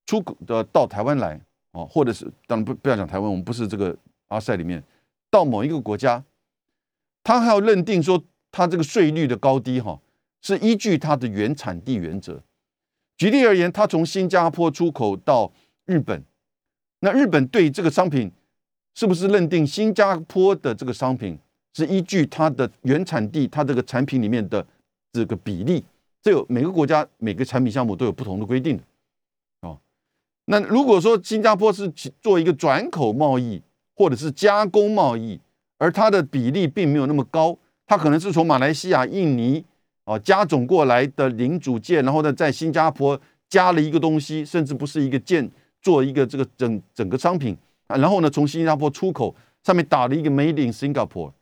[0.07, 1.41] 出口的到台湾来，
[1.73, 3.97] 哦，或者是当然不不要讲台湾，我们不是这个
[4.29, 4.81] 阿塞里面，
[5.29, 6.23] 到某一个国家，
[7.25, 10.01] 他还要认定说它这个税率的高低，哈，
[10.43, 12.43] 是依据它的原产地原则。
[13.17, 15.53] 举例而言，它从新加坡出口到
[15.87, 16.25] 日本，
[17.01, 18.31] 那日本对这个商品。
[18.93, 21.39] 是不是认定新加坡的这个商品
[21.73, 24.67] 是依据它的原产地，它这个产品里面的
[25.13, 25.83] 这个比例？
[26.21, 28.79] 这有每个国家每个产品项目都有不同的规定
[29.61, 29.79] 哦。
[30.47, 31.89] 那如果说新加坡是
[32.21, 33.63] 做一个转口贸易
[33.95, 35.41] 或者是加工贸易，
[35.79, 37.57] 而它的比例并没有那么高，
[37.91, 39.65] 它可能是从马来西亚、印尼
[40.05, 45.51] 哦加总过来的零组件，然后呢在新加坡加了一个东西，甚至不是一个件，
[45.83, 47.57] 做一个这个整整个商品
[47.89, 47.97] 啊。
[47.97, 51.33] 然后呢，从新加坡出口，上面打了一个 Made in Singapore，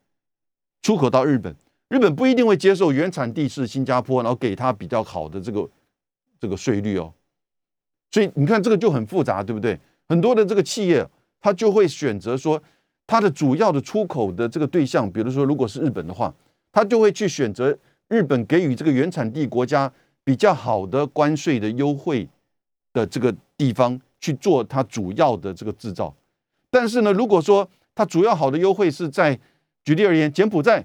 [0.81, 1.55] 出口到日本，
[1.91, 5.69] 日本不一定会接受原产地是新加坡，然后给他比较好的这个
[6.41, 7.13] 这个税率哦。
[8.11, 9.79] 所以你看这个就很复杂，对不对？
[10.09, 11.07] 很多的这个企业，
[11.43, 12.63] 他就会选择说，
[13.09, 16.33] 它的主要的出口的这个对象，比如说如果是日本的话，
[16.71, 17.77] 他就会去选择
[18.09, 19.91] 日本给予这个原产地国家
[20.23, 22.29] 比较好的关税的优惠
[22.93, 26.15] 的这个地方去做它主要的这个制造。
[26.71, 29.41] 但是呢，如果说它主要好的优惠是在，
[29.85, 30.85] 举例而言，柬埔寨，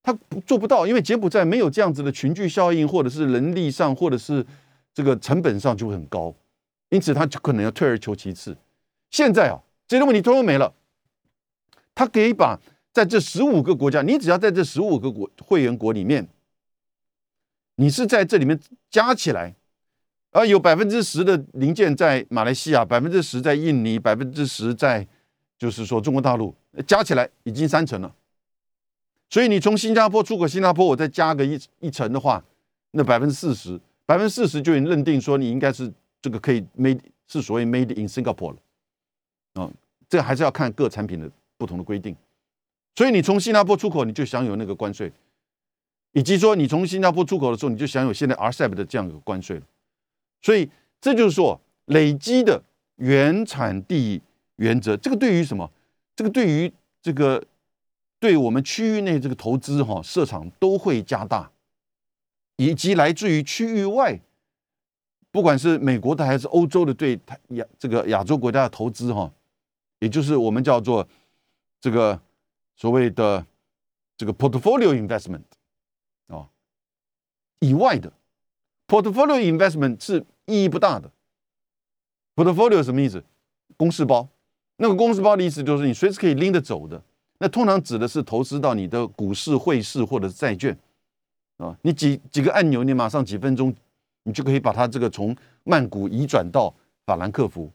[0.00, 0.16] 它
[0.46, 4.46] 做不到，因为柬埔寨没有这样子的群聚效应，或者是人力上，或者是
[4.94, 6.32] 这个成本上就会很高，
[6.90, 8.56] 因此它就可能要退而求其次。
[9.10, 10.72] 现在啊，这些问题通通没了，
[11.98, 12.56] 它可以把
[12.92, 16.28] 在这十五个国家，你只要在这十五个国会员国里面，
[17.74, 18.56] 你是在这里面
[18.88, 19.56] 加起来。
[20.30, 25.04] 而有百分之十的零件在马来西亚，百分之十在印尼，百分之十在
[25.58, 26.54] 就是说中国大陆，
[26.86, 28.14] 加起来已经三成了。
[29.28, 32.44] 所以你从新加坡出口新加坡，我再加个一一层的话，
[32.92, 38.58] 那百分之四十，百分之四十就已经认定说你应该是这个可以 made 是所谓 made in Singapore 了。
[39.54, 39.68] 啊，
[40.08, 41.28] 这还是要看各产品的
[41.58, 42.16] 不同的规定。
[42.96, 45.12] 所以你从新加坡出口，你就享有那个关税，
[46.12, 49.60] 以及说你从新加坡出口的时候，你就享有现在 RCEP 的这样一个关税。
[50.40, 52.62] 所以这就是说，累积的
[52.96, 54.22] 原产地
[54.56, 55.70] 原则，这个对于什么？
[56.16, 57.44] 这个对于这个
[58.18, 61.50] 对我们区域内这个投资哈，市场都会加大，
[62.56, 64.20] 以及来自于区域外，
[65.30, 67.16] 不管是美国的还是欧洲的对
[67.50, 69.32] 亚这个亚洲国家的投资哈，
[70.00, 71.06] 也就是我们叫做
[71.80, 72.20] 这个
[72.76, 73.46] 所谓的
[74.16, 75.44] 这个 portfolio investment
[76.28, 76.48] 啊
[77.60, 78.12] 以外的。
[78.86, 81.10] Portfolio investment 是意义不大的。
[82.34, 83.22] Portfolio 什么意思？
[83.76, 84.26] 公式包。
[84.76, 87.02] 那个公式包的意思就是你随时可以拎着走的。
[87.38, 90.74] 那通常指的是投资到你的股市、汇市或者是债券
[91.58, 91.76] 啊。
[91.82, 93.74] 你几几个按钮，你马上几分钟，
[94.22, 97.70] 你就可以把它这个从曼谷移转到法兰克福。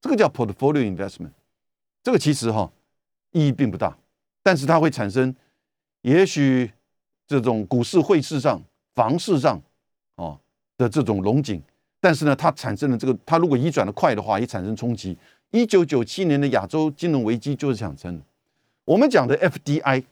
[0.00, 1.32] 这个叫 portfolio investment。
[2.04, 2.70] 这个其实哈
[3.32, 3.96] 意义并不大，
[4.42, 5.34] 但是它会产生，
[6.02, 6.70] 也许
[7.26, 8.62] 这种股市、汇市上、
[8.94, 9.60] 房市上。
[10.16, 10.38] 哦
[10.78, 11.62] 的这种龙井，
[12.00, 15.16] 但是呢，它产生的这个，它如果移转的快的话，也产生冲击。
[15.50, 18.24] 一九九七年的亚洲金融危机就是产生的。
[18.84, 20.02] 我们讲的 FDI，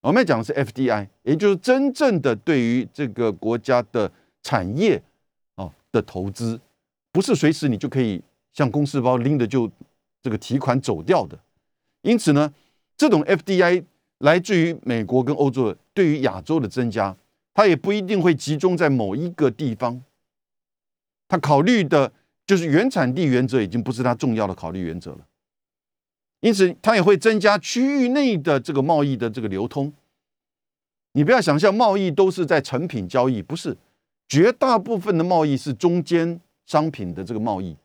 [0.00, 4.10] 我们讲的是 FDI，也就是真正的对于这个国家的
[4.42, 5.02] 产业
[5.56, 6.58] 啊的投资，
[7.12, 9.70] 不是随时你就可以像公事包拎着就
[10.22, 11.38] 这个提款走掉的。
[12.02, 12.52] 因此呢，
[12.96, 13.84] 这种 FDI
[14.18, 17.16] 来自于美国跟欧洲，对于亚洲的增加。
[17.52, 20.02] 它也不一定会集中在某一个地方，
[21.28, 22.10] 它考虑的
[22.46, 25.26] 就是原产地原则已经不是它重要的考虑原则了。
[26.40, 29.92] 因此它也会增加区域内的这个贸易的这个流通。
[31.12, 33.76] 你不要想象贸易都是在成品交易，不是，
[34.28, 37.76] 绝大部分的贸易是中间商品的这个贸易，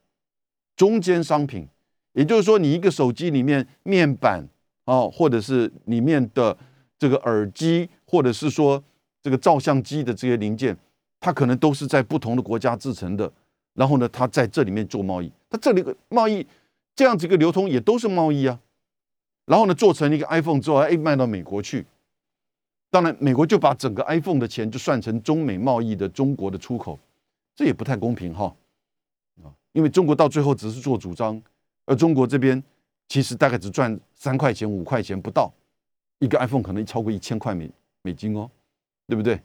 [0.75, 1.67] 中间商品，
[2.15, 4.43] 也就是说，你一个手机里面面板
[4.85, 6.57] 啊，或者是里面的
[6.97, 8.83] 这个耳机，或者是说
[9.21, 10.75] 这个照相机的这些零件，
[11.19, 13.31] 它可能都是在不同的国家制成的，
[13.73, 16.45] 然后呢，它在这里面做贸易，它这里个贸易
[16.95, 18.59] 这样子一个流通也都是贸易啊，
[19.45, 21.85] 然后呢，做成一个 iPhone 之后，哎，卖到美国去。
[22.91, 26.97] 当然，美国就把整个 iPhone 的钱就算成中美贸易的中国的出口，
[27.53, 28.55] 这也不太公平哈
[29.43, 29.51] 啊！
[29.73, 31.41] 因为中国到最后只是做主张，
[31.85, 32.61] 而中国这边
[33.07, 35.51] 其实大概只赚三块钱、五块钱不到，
[36.19, 37.69] 一个 iPhone 可能超过一千块美
[38.01, 38.49] 美金哦，
[39.07, 39.39] 对不对？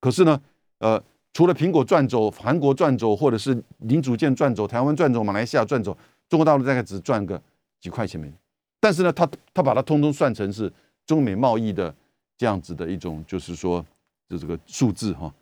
[0.00, 0.40] 可是呢，
[0.78, 5.96] 呃，除了苹果赚走、韩国赚走，或者是零组件赚走、台湾赚走、马来西亚赚走，
[6.28, 7.40] 中国大陆大概只赚个
[7.80, 8.32] 几块钱美
[8.80, 10.72] 但是呢，他他把它通通算成是
[11.06, 11.94] 中美贸易的。
[12.38, 13.86] 这样子的一种，就是说，
[14.28, 15.32] 就这个数字哈。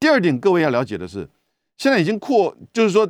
[0.00, 1.28] 第二点，各位要了解的是，
[1.76, 3.06] 现在已经扩，就是说，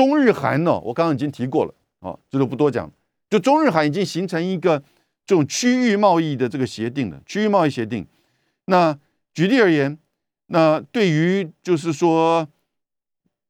[0.00, 2.90] 中日韩呢，我刚刚已经提过了，啊，这都不多讲。
[3.28, 4.82] 就中日韩已经形成一个
[5.26, 8.06] 这种区域贸易的这个协定了，区域贸易协定。
[8.64, 8.98] 那
[9.34, 9.98] 举例而言，
[10.46, 12.48] 那对于就是说，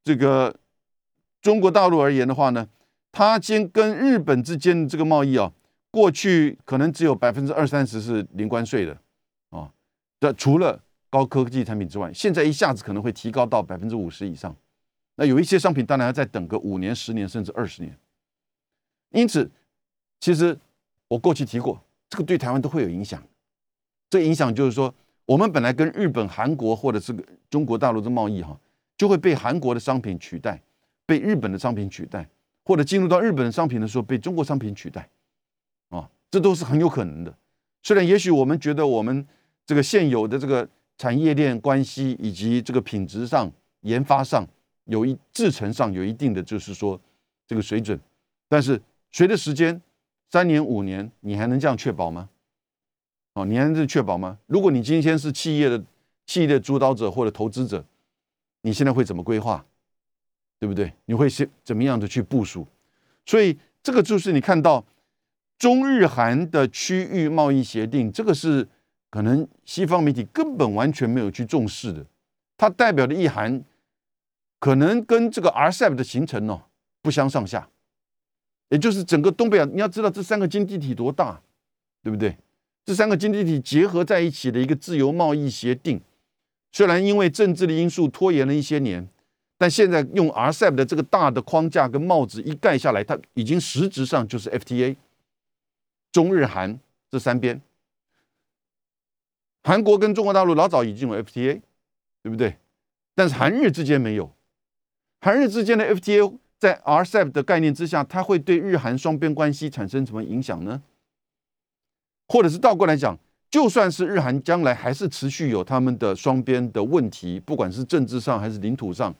[0.02, 0.56] 这个
[1.40, 2.66] 中国大陆而言的话呢，
[3.12, 5.52] 它先跟日本之间的这个贸易啊。
[5.92, 8.98] 过去可能只有百分之二三十是零关税的，
[9.50, 9.70] 啊，
[10.18, 14.52] 的除了高科技产品之外，现在一下子可能会提高到百分之五十以上。
[15.20, 17.94] 那有一些商品当然要再等个五年、十年甚至二十年。
[19.11, 19.50] 因此，
[20.18, 20.59] 其实
[21.09, 21.78] 我过去提过，
[22.09, 23.22] 这个对台湾都会有影响。
[24.09, 24.94] 这影响就是说，
[25.26, 27.14] 我们本来跟日本、韩国或者是
[27.50, 28.59] 中国大陆的贸易哈，
[28.96, 30.59] 就会被韩国的商品取代，
[31.04, 32.26] 被日本的商品取代，
[32.64, 35.06] 或者进入到日本的商品的时候被中国商品取代。
[35.90, 37.37] 啊这都是很有可能的。
[37.83, 39.28] 虽然也许我们觉得我们
[39.66, 43.52] 这个现有的这个产业链关系以及这个品质上、
[43.83, 44.46] 研发上
[44.84, 47.00] 有一制程上有一定的就是说
[47.46, 47.98] 这个水准，
[48.48, 48.80] 但是
[49.12, 49.80] 随着时间
[50.30, 52.28] 三年五年，你还能这样确保吗？
[53.34, 54.38] 哦，你还能确保吗？
[54.46, 55.84] 如果你今天是企业的
[56.26, 57.84] 企业的主导者或者投资者，
[58.62, 59.64] 你现在会怎么规划？
[60.58, 60.92] 对不对？
[61.06, 62.66] 你会是怎么样的去部署？
[63.24, 64.84] 所以这个就是你看到。
[65.58, 68.66] 中日韩的区域贸易协定，这个是
[69.10, 72.02] 可能西方媒体根本完全没有去重视的。
[72.56, 73.62] 它代表的意涵，
[74.60, 76.62] 可能跟这个 RCEP 的形成呢
[77.02, 77.68] 不相上下。
[78.68, 81.42] 也就是整个东北亚，你要知道这三个经济体多大，
[82.04, 82.36] 对不对？
[82.84, 86.00] 这三个经济体结合在一起的一个自由贸易协定，
[86.70, 89.08] 虽然因为政治的因素拖延了一些年，
[89.58, 94.94] 但现在用 RCEP 的这个大的框架跟帽子一盖下来，它已经实质上就是 FTA。
[96.12, 96.78] 中日韩
[97.10, 97.60] 这三边，
[99.64, 101.60] 韩国跟中国大陆老早已经有 FTA，
[102.22, 102.56] 对不对？
[103.16, 104.32] 但是韩日之间没有。
[105.20, 110.83] 韩日之间的 FTA 在 RCEP 的概念之下，它会对日韩双边关系产生什么影响呢？
[112.28, 113.18] 或者是倒过来讲，
[113.50, 119.14] 就算是日韩将来还是持续有他们的双边的问题，不管是政治上还是领土上，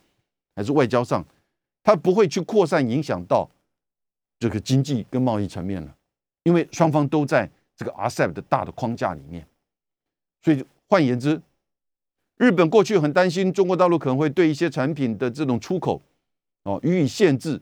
[0.55, 1.25] 还是外交上，
[1.83, 3.51] 它不会去扩散影响到
[4.39, 5.95] 这个经济跟贸易层面了。
[6.45, 9.47] 因为双方都在这个 RCEP 的大的框架里面，
[10.43, 11.41] 所以换言之，
[12.41, 16.01] 日本过去很担心中国大陆可能会对一些产品的这种出口
[16.63, 17.61] 哦予以限制。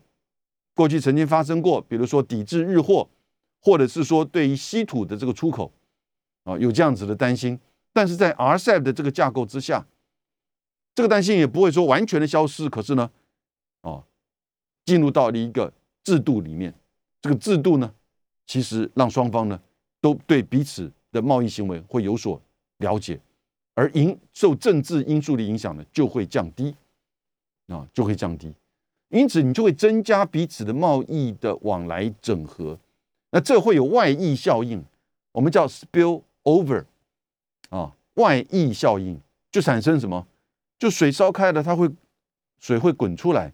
[0.72, 3.08] 过去曾经发生过，比如说抵制日货，
[3.60, 5.72] 或者是说对于稀土的这个出口
[6.44, 7.58] 啊有这样子的担心。
[7.92, 9.84] 但是在 RCEP 的这个架构之下，
[10.94, 12.70] 这个担心也不会说完全的消失。
[12.70, 13.10] 可是呢，
[13.80, 14.04] 哦，
[14.84, 15.72] 进入到了一个
[16.04, 16.72] 制度里面，
[17.20, 17.92] 这个制度呢。
[18.46, 19.60] 其实让双方呢
[20.00, 22.40] 都对彼此的贸易行为会有所
[22.78, 23.20] 了解，
[23.78, 26.74] 而影受政治因素的影响呢就会降低，
[27.68, 28.52] 啊就会降低，
[29.10, 32.76] 因此你就会增加彼此的贸易的往来整合，
[33.30, 34.84] 那这会有外溢效应，
[35.30, 36.84] 我们叫 spill over，
[37.68, 39.20] 啊外溢效应
[39.52, 40.26] 就产生什么？
[40.76, 41.88] 就水烧开了，它会
[42.58, 43.52] 水会滚出来，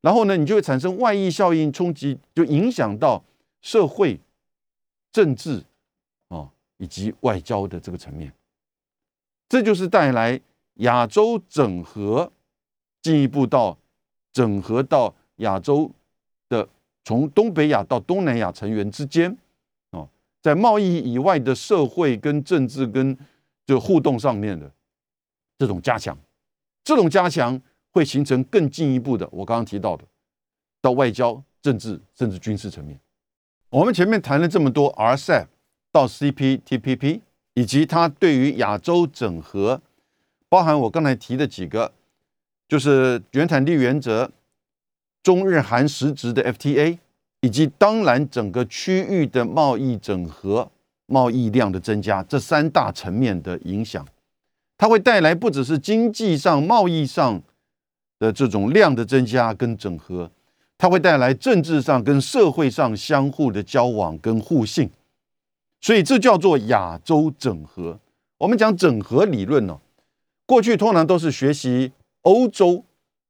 [0.00, 3.22] 然后呢你就会产生外溢效应冲击，就影响到
[3.60, 4.18] 社会。
[5.10, 5.64] 政治
[6.28, 8.30] 啊，以及外交的这个层面，
[9.48, 10.40] 这就是带来
[10.74, 12.30] 亚洲整合，
[13.00, 13.78] 进一步到
[14.32, 15.90] 整合到亚洲
[16.48, 16.68] 的
[17.04, 19.36] 从东北亚到东南亚成员之间
[19.90, 20.06] 啊，
[20.42, 23.16] 在贸易以外的社会跟政治跟
[23.64, 24.70] 这互动上面的
[25.56, 26.16] 这种加强，
[26.84, 30.04] 这种加强会形成更进一步的，我刚刚提到的
[30.80, 32.98] 到外交、政治甚至军事层面，
[33.70, 35.46] 我们前面谈了这么多 RCEP
[35.90, 37.20] 到 CPTPP，
[37.58, 39.82] 以及它对于亚洲整合，
[40.48, 41.90] 包含我刚才提的几个，
[42.68, 44.30] 就是原产地原则、
[45.24, 46.98] 中日韩实质的 FTA，
[47.40, 50.70] 以及当然整个区域的贸易整合、
[51.06, 54.06] 贸易量的增加这三大层面的影响，
[54.76, 57.42] 它会带来不只是经济上、贸易上
[58.20, 60.30] 的这种量的增加跟整合。
[60.78, 64.88] 它会带来政治上跟社会上相互的交往跟互信，
[65.80, 67.98] 所以这叫做亚洲整合。
[68.38, 69.80] 我们讲整合理论呢，
[70.46, 72.84] 过去通常都是学习欧洲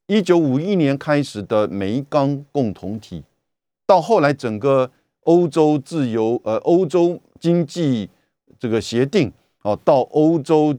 [0.07, 3.23] 一九五一年开始的煤钢共同体，
[3.87, 4.91] 到后来整个
[5.21, 8.09] 欧洲自由呃欧洲经济
[8.59, 9.33] 这个协定
[9.63, 10.77] 哦，到欧洲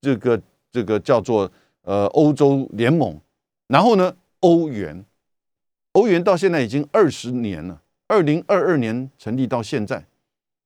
[0.00, 0.40] 这个
[0.72, 1.50] 这个叫做
[1.82, 3.18] 呃欧洲联盟，
[3.68, 5.04] 然后呢欧元。
[5.92, 10.04] 欧元到现在已经二十年了，二零二二年成立到现在，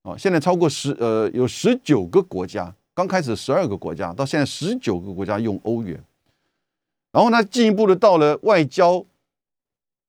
[0.04, 5.98] 啊，现在超过十呃有十九个国家，刚开始十二个国家，到现在十九个国家用欧元，
[7.10, 9.04] 然后呢进一步的到了外交，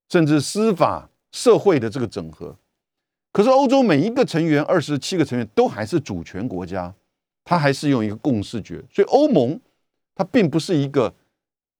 [0.09, 2.55] 甚至司法、社会的这个整合。
[3.31, 6.93] 可是欧洲每一个成员二十七个成员都还是主权国家，
[7.45, 9.57] 它还是用一个共识决，所以欧盟
[10.13, 11.13] 它并不是一个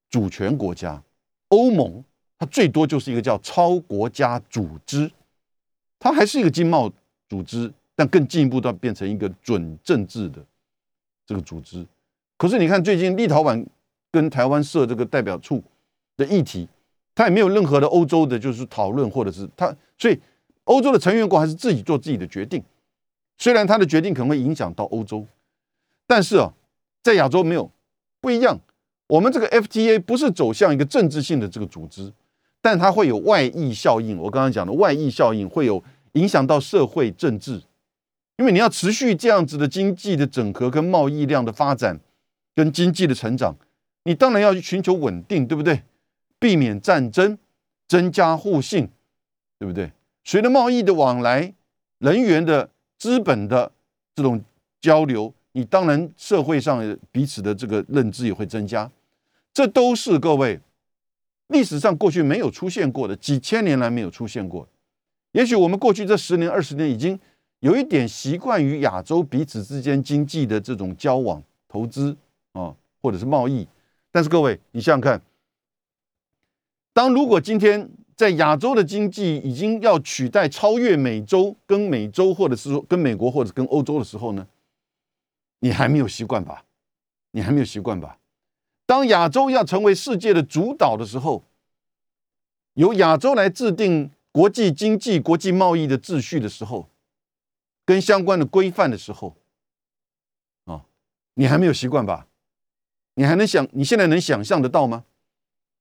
[0.09, 1.03] 主权国家，
[1.49, 2.03] 欧盟。
[2.37, 5.09] 它最多就是一个叫超国家组织，
[5.97, 6.91] 它还是一个经贸
[7.29, 10.39] 组织，但更进一步到变成一个准政治的
[11.25, 11.85] 这个组织。
[12.37, 13.65] 可是你看，最近立陶宛
[14.11, 15.63] 跟台湾设这个代表处
[16.17, 16.67] 的议题，
[17.13, 20.19] 它也没有任何的欧洲的，就是讨论或者是它，所以
[20.65, 22.61] 欧洲的成员国还是自己做自己的决定。
[23.37, 25.25] 虽然他的决定可能会影响到欧洲，
[26.07, 26.53] 但是啊，
[27.03, 27.69] 在亚洲没有
[28.19, 28.59] 不一样。
[29.07, 32.11] 我们这个 FTA 不是走向一个政治性的这个组织。
[32.61, 35.83] 但它会有外溢效应，我刚刚讲的外溢效应会有
[36.13, 37.61] 影响到社会政治，
[38.37, 41.99] 因为你要持续这样子的经济的整合跟贸易量的发展，
[42.53, 43.55] 跟经济的成长，
[44.03, 45.83] 你当然要去寻求稳定，对不对？
[46.37, 47.37] 避免战争，
[47.87, 48.89] 增加互信，
[49.57, 49.91] 对不对？
[50.23, 51.53] 随着贸易的往来，
[51.99, 53.71] 人员的资本的
[54.13, 54.43] 这种
[54.81, 58.91] 交流，你当然社会上彼此的这个认知也会增加，
[59.53, 60.59] 这都是各位。
[61.47, 64.67] 历史上过去没有出现过的，几千年来没有出现过。
[65.31, 67.19] 也许我们过去这十年、二十年已经
[67.65, 72.15] 有一点习惯于亚洲彼此之间经济的这种交往、投资
[72.51, 73.67] 啊，或者是贸易。
[74.11, 75.19] 但是各位，你想想看，
[76.93, 84.45] 当如果今天在亚洲的经济已经要取代、超越美洲，跟美洲或者是说跟美国或者跟欧洲的时候呢，
[85.61, 86.65] 你还没有习惯吧？
[87.31, 88.19] 你还没有习惯吧？
[88.85, 91.43] 当亚洲要成为世界的主导的时候，
[92.75, 96.87] 由亚洲来制定国际经济、国际贸易的秩序的时候，
[97.85, 99.35] 跟相关的规范的时候，
[100.65, 100.85] 啊，
[101.35, 102.27] 你还没有习惯吧？
[103.13, 103.67] 你还能想？
[103.71, 105.05] 你现在能想象得到吗？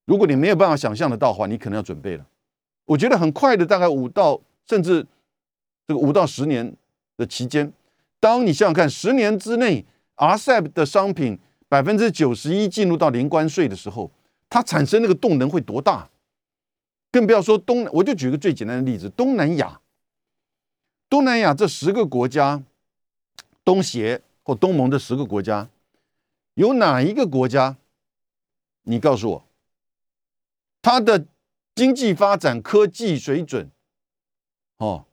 [0.04, 2.26] 如果你没有办法想象得到的话，你可能要准备了。
[2.84, 5.06] 我觉得很快的，大概五到甚至
[5.86, 6.76] 这个五到十年
[7.16, 7.72] 的期间，
[8.20, 9.84] 当你想想看，十年之内
[10.16, 11.38] ，RCEP 的商品。
[11.66, 14.08] 百分之九十一进入到零关税的时候，
[14.48, 16.08] 它产生那个动能会多大？
[17.10, 19.80] 更不要说东，我就举个最简单的例子：东南亚，
[21.08, 22.62] 东南亚这十个国家，
[23.64, 25.68] 东协或东盟的十个国家，
[26.54, 27.76] 有哪一个国家？
[28.82, 29.44] 你告诉我，
[30.82, 31.26] 它的
[31.74, 33.70] 经济发展、科技水准，
[34.78, 35.06] 哦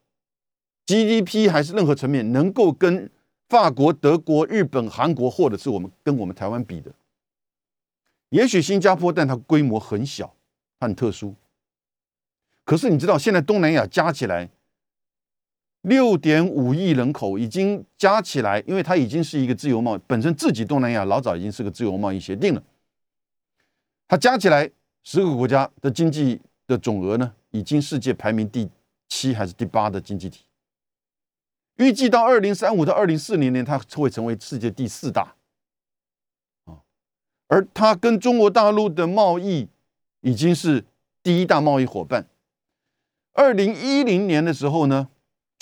[0.86, 3.10] ，GDP 还是任何层面能够跟？
[3.52, 6.90] 法国、德国、日本、韩国，或者是我们跟我们台湾比的，
[8.30, 10.34] 也许新加坡，但它规模很小，
[10.80, 11.36] 它很特殊。
[12.64, 14.50] 可是你知道，现在东南亚加起来
[15.82, 22.62] 六点五亿人口，已经加起来，因为它已经是一个自由贸易，本身自己东南亚老早已经是个自由贸易协定了。
[24.08, 24.70] 它加起来
[25.04, 28.70] 十个国家的经济的总额呢，已经世界排名第
[29.10, 30.46] 七还是第八的经济体。
[31.78, 35.36] 预计到二零三五到二零四零年，它会成为世界第四大
[36.66, 36.84] 啊，
[37.48, 39.68] 而它跟中国大陆的贸易
[40.20, 40.86] 已经是
[41.24, 42.28] 第一大贸易伙伴。
[43.34, 45.08] 二零一零年的时候呢，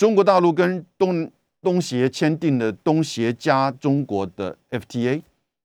[0.00, 1.30] 中国大陆跟东
[1.60, 5.22] 东协签订了东协加中国的 FTA，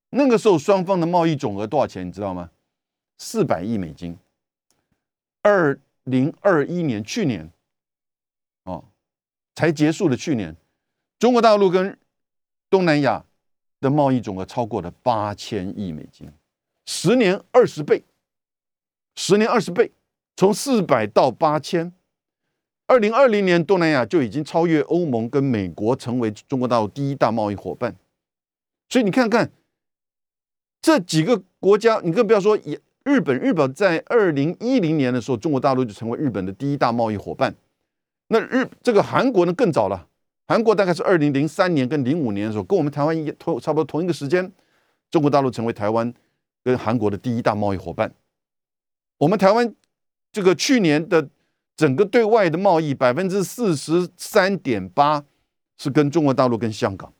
[0.09, 2.05] 那个时候双方的贸易总额多少钱？
[2.05, 2.51] 你知道吗？
[3.17, 4.17] 四百亿美金。
[5.41, 7.49] 二零二一年，去年。
[8.65, 8.83] 哦
[9.53, 10.53] 才结束的去年，
[11.17, 11.97] 中国大陆跟
[12.69, 13.23] 东南亚
[13.79, 16.29] 的贸易总额超过了八千亿美金，
[16.85, 18.03] 十年二十倍，
[19.15, 19.93] 十年二十倍，
[20.35, 21.93] 从四百到八千，
[22.87, 27.95] 二零二零年东南亚就已经超越欧盟跟美国，成为中国大陆第一大贸易伙伴。
[28.89, 29.51] 所以你看看
[30.81, 37.55] 这几个国家，你更不要说也日本，日本在二零一零年的时候，中国大陆就成为日本的第一大贸易伙伴。
[38.27, 40.07] 那日这个韩国呢更早了，
[40.47, 44.51] 韩国大概是二零零三年跟零五年的时候，跟我们台湾一同差不多同一个时间，
[45.09, 46.13] 中国大陆成为台湾
[46.63, 48.13] 跟韩国的第一大贸易伙伴。
[49.17, 49.73] 我们台湾
[50.31, 51.27] 这个去年的
[51.75, 55.23] 整个对外的贸易百分之四十三点八
[55.77, 57.13] 是跟中国大陆跟香港。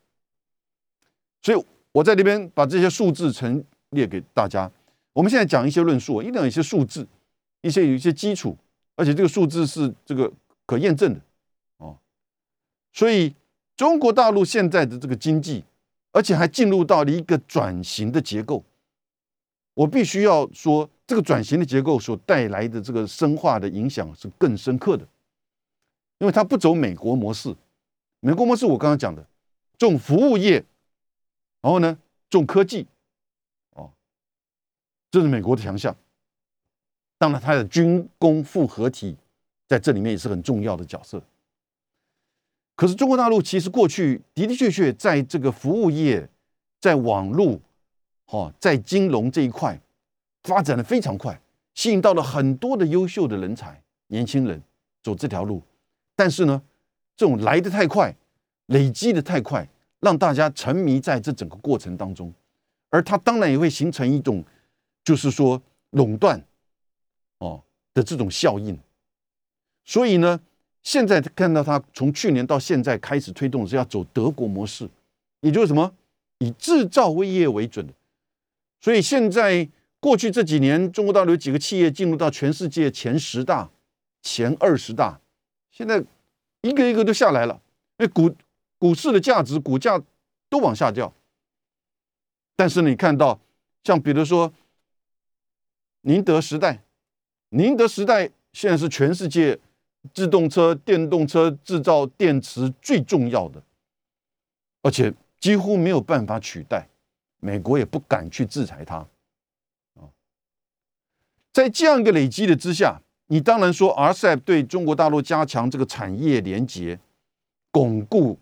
[1.42, 4.72] 所以我在这边把这些数字陈列给大家。
[5.14, 7.08] 我们现在讲一些论述，一定要有一些数字，
[7.62, 8.58] 一些有一些基础，
[8.96, 10.32] 而且这个数字是这个
[10.66, 11.22] 可验证的
[11.78, 11.98] 哦。
[12.92, 13.34] 所以
[13.78, 15.64] 中国大陆现在的这个经济，
[16.12, 18.64] 而且还进入到了一个转型的结构。
[19.74, 25.08] 我必须要说，这个转型的结构所带来的这个深化的影响是更深刻的，
[26.20, 27.56] 因为它不走美国模式。
[28.20, 29.26] 美国模式我刚刚讲的，
[29.78, 30.64] 重服务业。
[31.62, 31.98] 然后呢，
[32.30, 32.86] 重科技，
[33.72, 33.92] 哦，
[35.10, 35.96] 这是美国的强项。
[37.18, 39.18] 当然，它的军工复合体
[39.66, 41.20] 在这里面也是很重要的角色。
[42.76, 46.30] 可是，中国大陆其实过去的的确确在这个服务业、
[46.80, 47.60] 在网络、
[48.28, 49.82] 哦，在金融这一块
[50.46, 51.40] 发展的非常快，
[51.74, 54.62] 吸引到了很多的优秀的人才、年轻人
[55.04, 55.62] 走这条路。
[56.16, 56.62] 但是呢，
[57.18, 58.16] 这种来的太快，
[58.68, 59.68] 累积的太快。
[60.02, 62.32] 让大家沉迷在这整个过程当中，
[62.92, 64.44] 而它当然也会形成一种，
[65.04, 65.60] 就是说
[65.92, 66.40] 垄断，
[67.40, 68.78] 哦的这种效应。
[69.84, 70.40] 所以呢，
[70.84, 74.88] 现在看到它从去年到现在开始推动是要走德国模式，
[75.40, 75.92] 也就是什么
[76.38, 77.88] 以制造为业为准。
[78.82, 79.68] 所以现在
[80.06, 83.68] 过去这几年，中国大陆有几个企业进入到全世界前十大、
[84.22, 85.20] 前二十大，
[85.72, 85.98] 现在
[86.62, 87.60] 一个一个都下来了，
[87.98, 88.32] 那股。
[88.78, 90.00] 股市的价值，股价
[90.48, 91.12] 都往下掉。
[92.56, 93.40] 但是你看到，
[93.84, 94.54] 像比如说
[96.02, 96.84] 宁德时代，
[97.50, 99.58] 宁德时代现在是全世界
[100.14, 103.64] 自动车、电动车制造电池最重要的，
[104.84, 106.88] 而且几乎没有办法取代，
[107.40, 109.04] 美国也不敢去制裁它。
[111.56, 117.00] 在这样一个累积的之下，你当然说 RCEP 对中国大陆加强这个产业连接，
[117.72, 118.38] 巩固。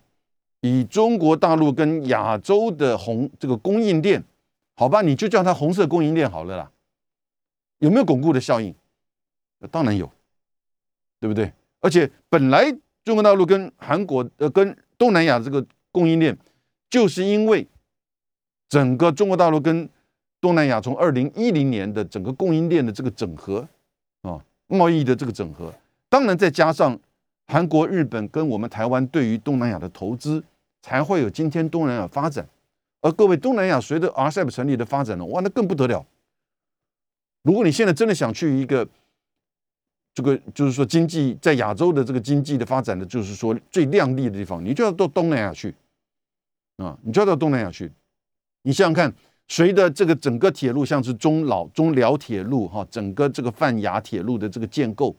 [0.62, 4.24] 以中国大陆跟亚洲的红这个供应链，
[4.74, 6.72] 好吧，你就叫它红色供应链好了啦。
[7.78, 8.74] 有没有巩固的效应？
[9.70, 10.10] 当然有，
[11.20, 11.52] 对不对？
[11.78, 12.68] 而且本来
[13.04, 16.36] 中国大陆跟韩国呃跟东南亚这个供应链，
[16.90, 17.64] 就是因为
[18.68, 19.88] 整个中国大陆跟
[20.44, 23.66] 东南亚从二零一零年的整个供应链的这个整合
[24.20, 25.72] 啊，贸易的这个整合，
[26.10, 26.98] 当然再加上
[27.46, 30.44] 韩国、日本跟我们台湾对于东南亚的投资。
[30.86, 32.46] 才会有今天东南亚发展，
[33.00, 36.04] 而各位东南亚随着 RCEP 成立的发展呢，哇，那更不得了。
[37.42, 38.86] 如果你现在真的想去一个
[40.12, 45.74] 这个，就是说经济在亚洲的这个经济的发展的，就是说最亮丽的地方，你就要到东南亚去
[46.76, 47.90] 啊，你就要到东南亚去。
[48.60, 49.14] 你想想看，
[49.48, 55.14] 随着这个整个铁路，像是中老中辽铁路哈，整个这个泛亚铁路的这个建构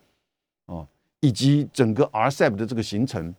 [0.66, 0.86] 啊，
[1.20, 3.34] 以及整个 RCEP 的这个形成。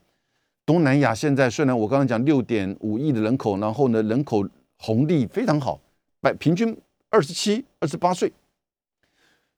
[0.65, 4.45] 东南亚现在虽然我刚刚讲六点五亿的人口，然后呢人口
[4.79, 5.81] 红利非常好，
[6.21, 6.77] 百平均
[7.11, 8.33] 二十七、二十八岁，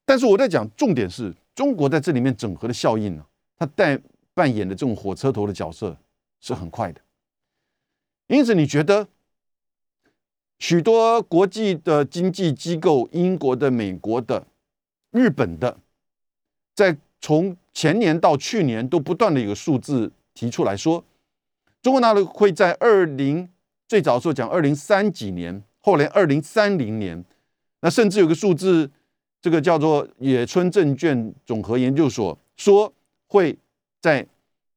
[0.05, 3.25] 但是我在讲重点是中国在这里面整合的效应呢，
[3.57, 3.99] 它带
[4.35, 5.97] 扮演的这种火车头的角色
[6.41, 7.01] 是很快的。
[8.27, 9.09] 因此，你觉得
[10.59, 14.47] 许多国际的经济机构，英国的、美国的、
[15.11, 15.79] 日本的，
[16.75, 20.13] 在从前年到去年都不断的有数字。
[20.35, 21.05] 提出来说，
[21.83, 23.49] 中国大陆会在二零
[23.89, 27.25] 最早的时候讲二零三几年，后来二零三零年，
[27.81, 28.89] 那甚至有个数字，
[29.43, 32.95] 这个叫做野村证券总和研究所说，
[33.27, 33.59] 会
[34.01, 34.25] 在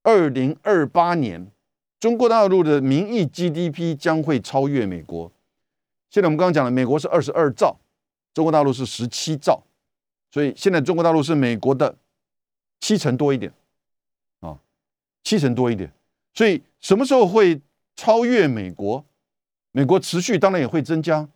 [0.01, 1.51] 二零二八年，
[1.99, 5.31] 中国大陆的名义 GDP 将会超越美国。
[6.11, 7.79] 现在我们刚刚讲了，美国是二十二兆，
[8.33, 9.63] 中国大陆是十七兆，
[10.29, 11.97] 所以现在中国大陆是美国的
[12.79, 13.51] 七成多一点。
[14.41, 14.59] 啊
[15.23, 15.93] 七成多一点，
[16.33, 17.61] 所以什么时候会
[17.95, 19.05] 超越美国？
[19.71, 21.29] 美国持续当然也会增加，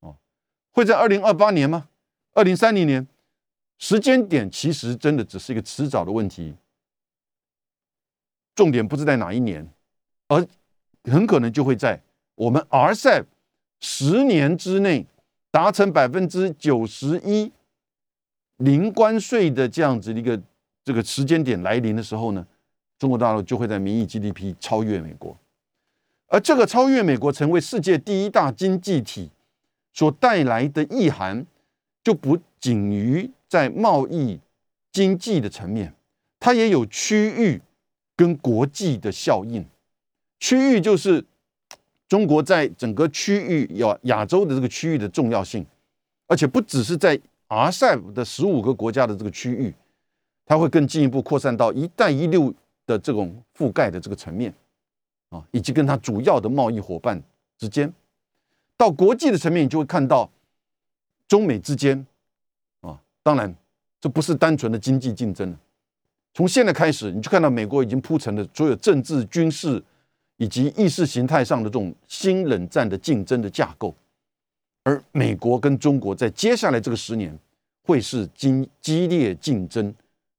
[0.00, 0.16] 哦，
[0.70, 1.88] 会在二零二八年吗？
[2.34, 3.08] 二零三零年？
[3.78, 6.54] 时间点其实真的只是一个迟早的问题，
[8.54, 9.66] 重点不是在哪一年，
[10.28, 10.46] 而
[11.04, 12.00] 很可能就会在
[12.34, 13.24] 我们 RCEP
[13.80, 15.06] 十年之内
[15.50, 17.50] 达成百分之九十一
[18.58, 20.40] 零关税的这样子的一个
[20.84, 22.46] 这个时间点来临的时候呢，
[22.98, 25.36] 中国大陆就会在名义 GDP 超越美国，
[26.28, 29.30] 而这个超越美国成为世界第一大经济体
[29.92, 31.46] 所带来的意涵，
[32.04, 34.38] 就不仅于在贸易
[34.92, 35.94] 经济的层面，
[36.38, 37.60] 它也有区域
[38.14, 39.64] 跟国际的效应。
[40.38, 41.24] 区域就是
[42.10, 45.64] 中国在整个区域亚亚洲的这个区域的重要性，
[46.26, 47.16] 而且不只是在
[47.48, 49.72] RCEP 的十五个国家的这个区域。
[50.44, 52.52] 它会更进一步扩散到“一带一路”
[52.84, 54.52] 的这种覆盖的这个层面，
[55.28, 57.22] 啊，以及跟它主要的贸易伙伴
[57.56, 57.92] 之间，
[58.76, 60.28] 到国际的层面，你就会看到
[61.28, 62.04] 中美之间，
[62.80, 63.54] 啊，当然
[64.00, 65.56] 这不是单纯的经济竞争。
[66.34, 69.80] 从现在开始，你就看到美国已经铺成了所有政治、军事
[70.40, 73.94] 以及意识形态上的这种新冷战的竞争的架构，
[74.84, 77.38] 而美国跟中国在接下来这个十年
[77.82, 79.94] 会是激激烈竞争。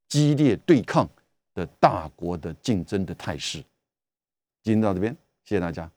[0.07, 1.09] 激烈对抗
[1.53, 3.59] 的大国的竞争的态势，
[4.63, 5.89] 今天到这边，谢谢大家。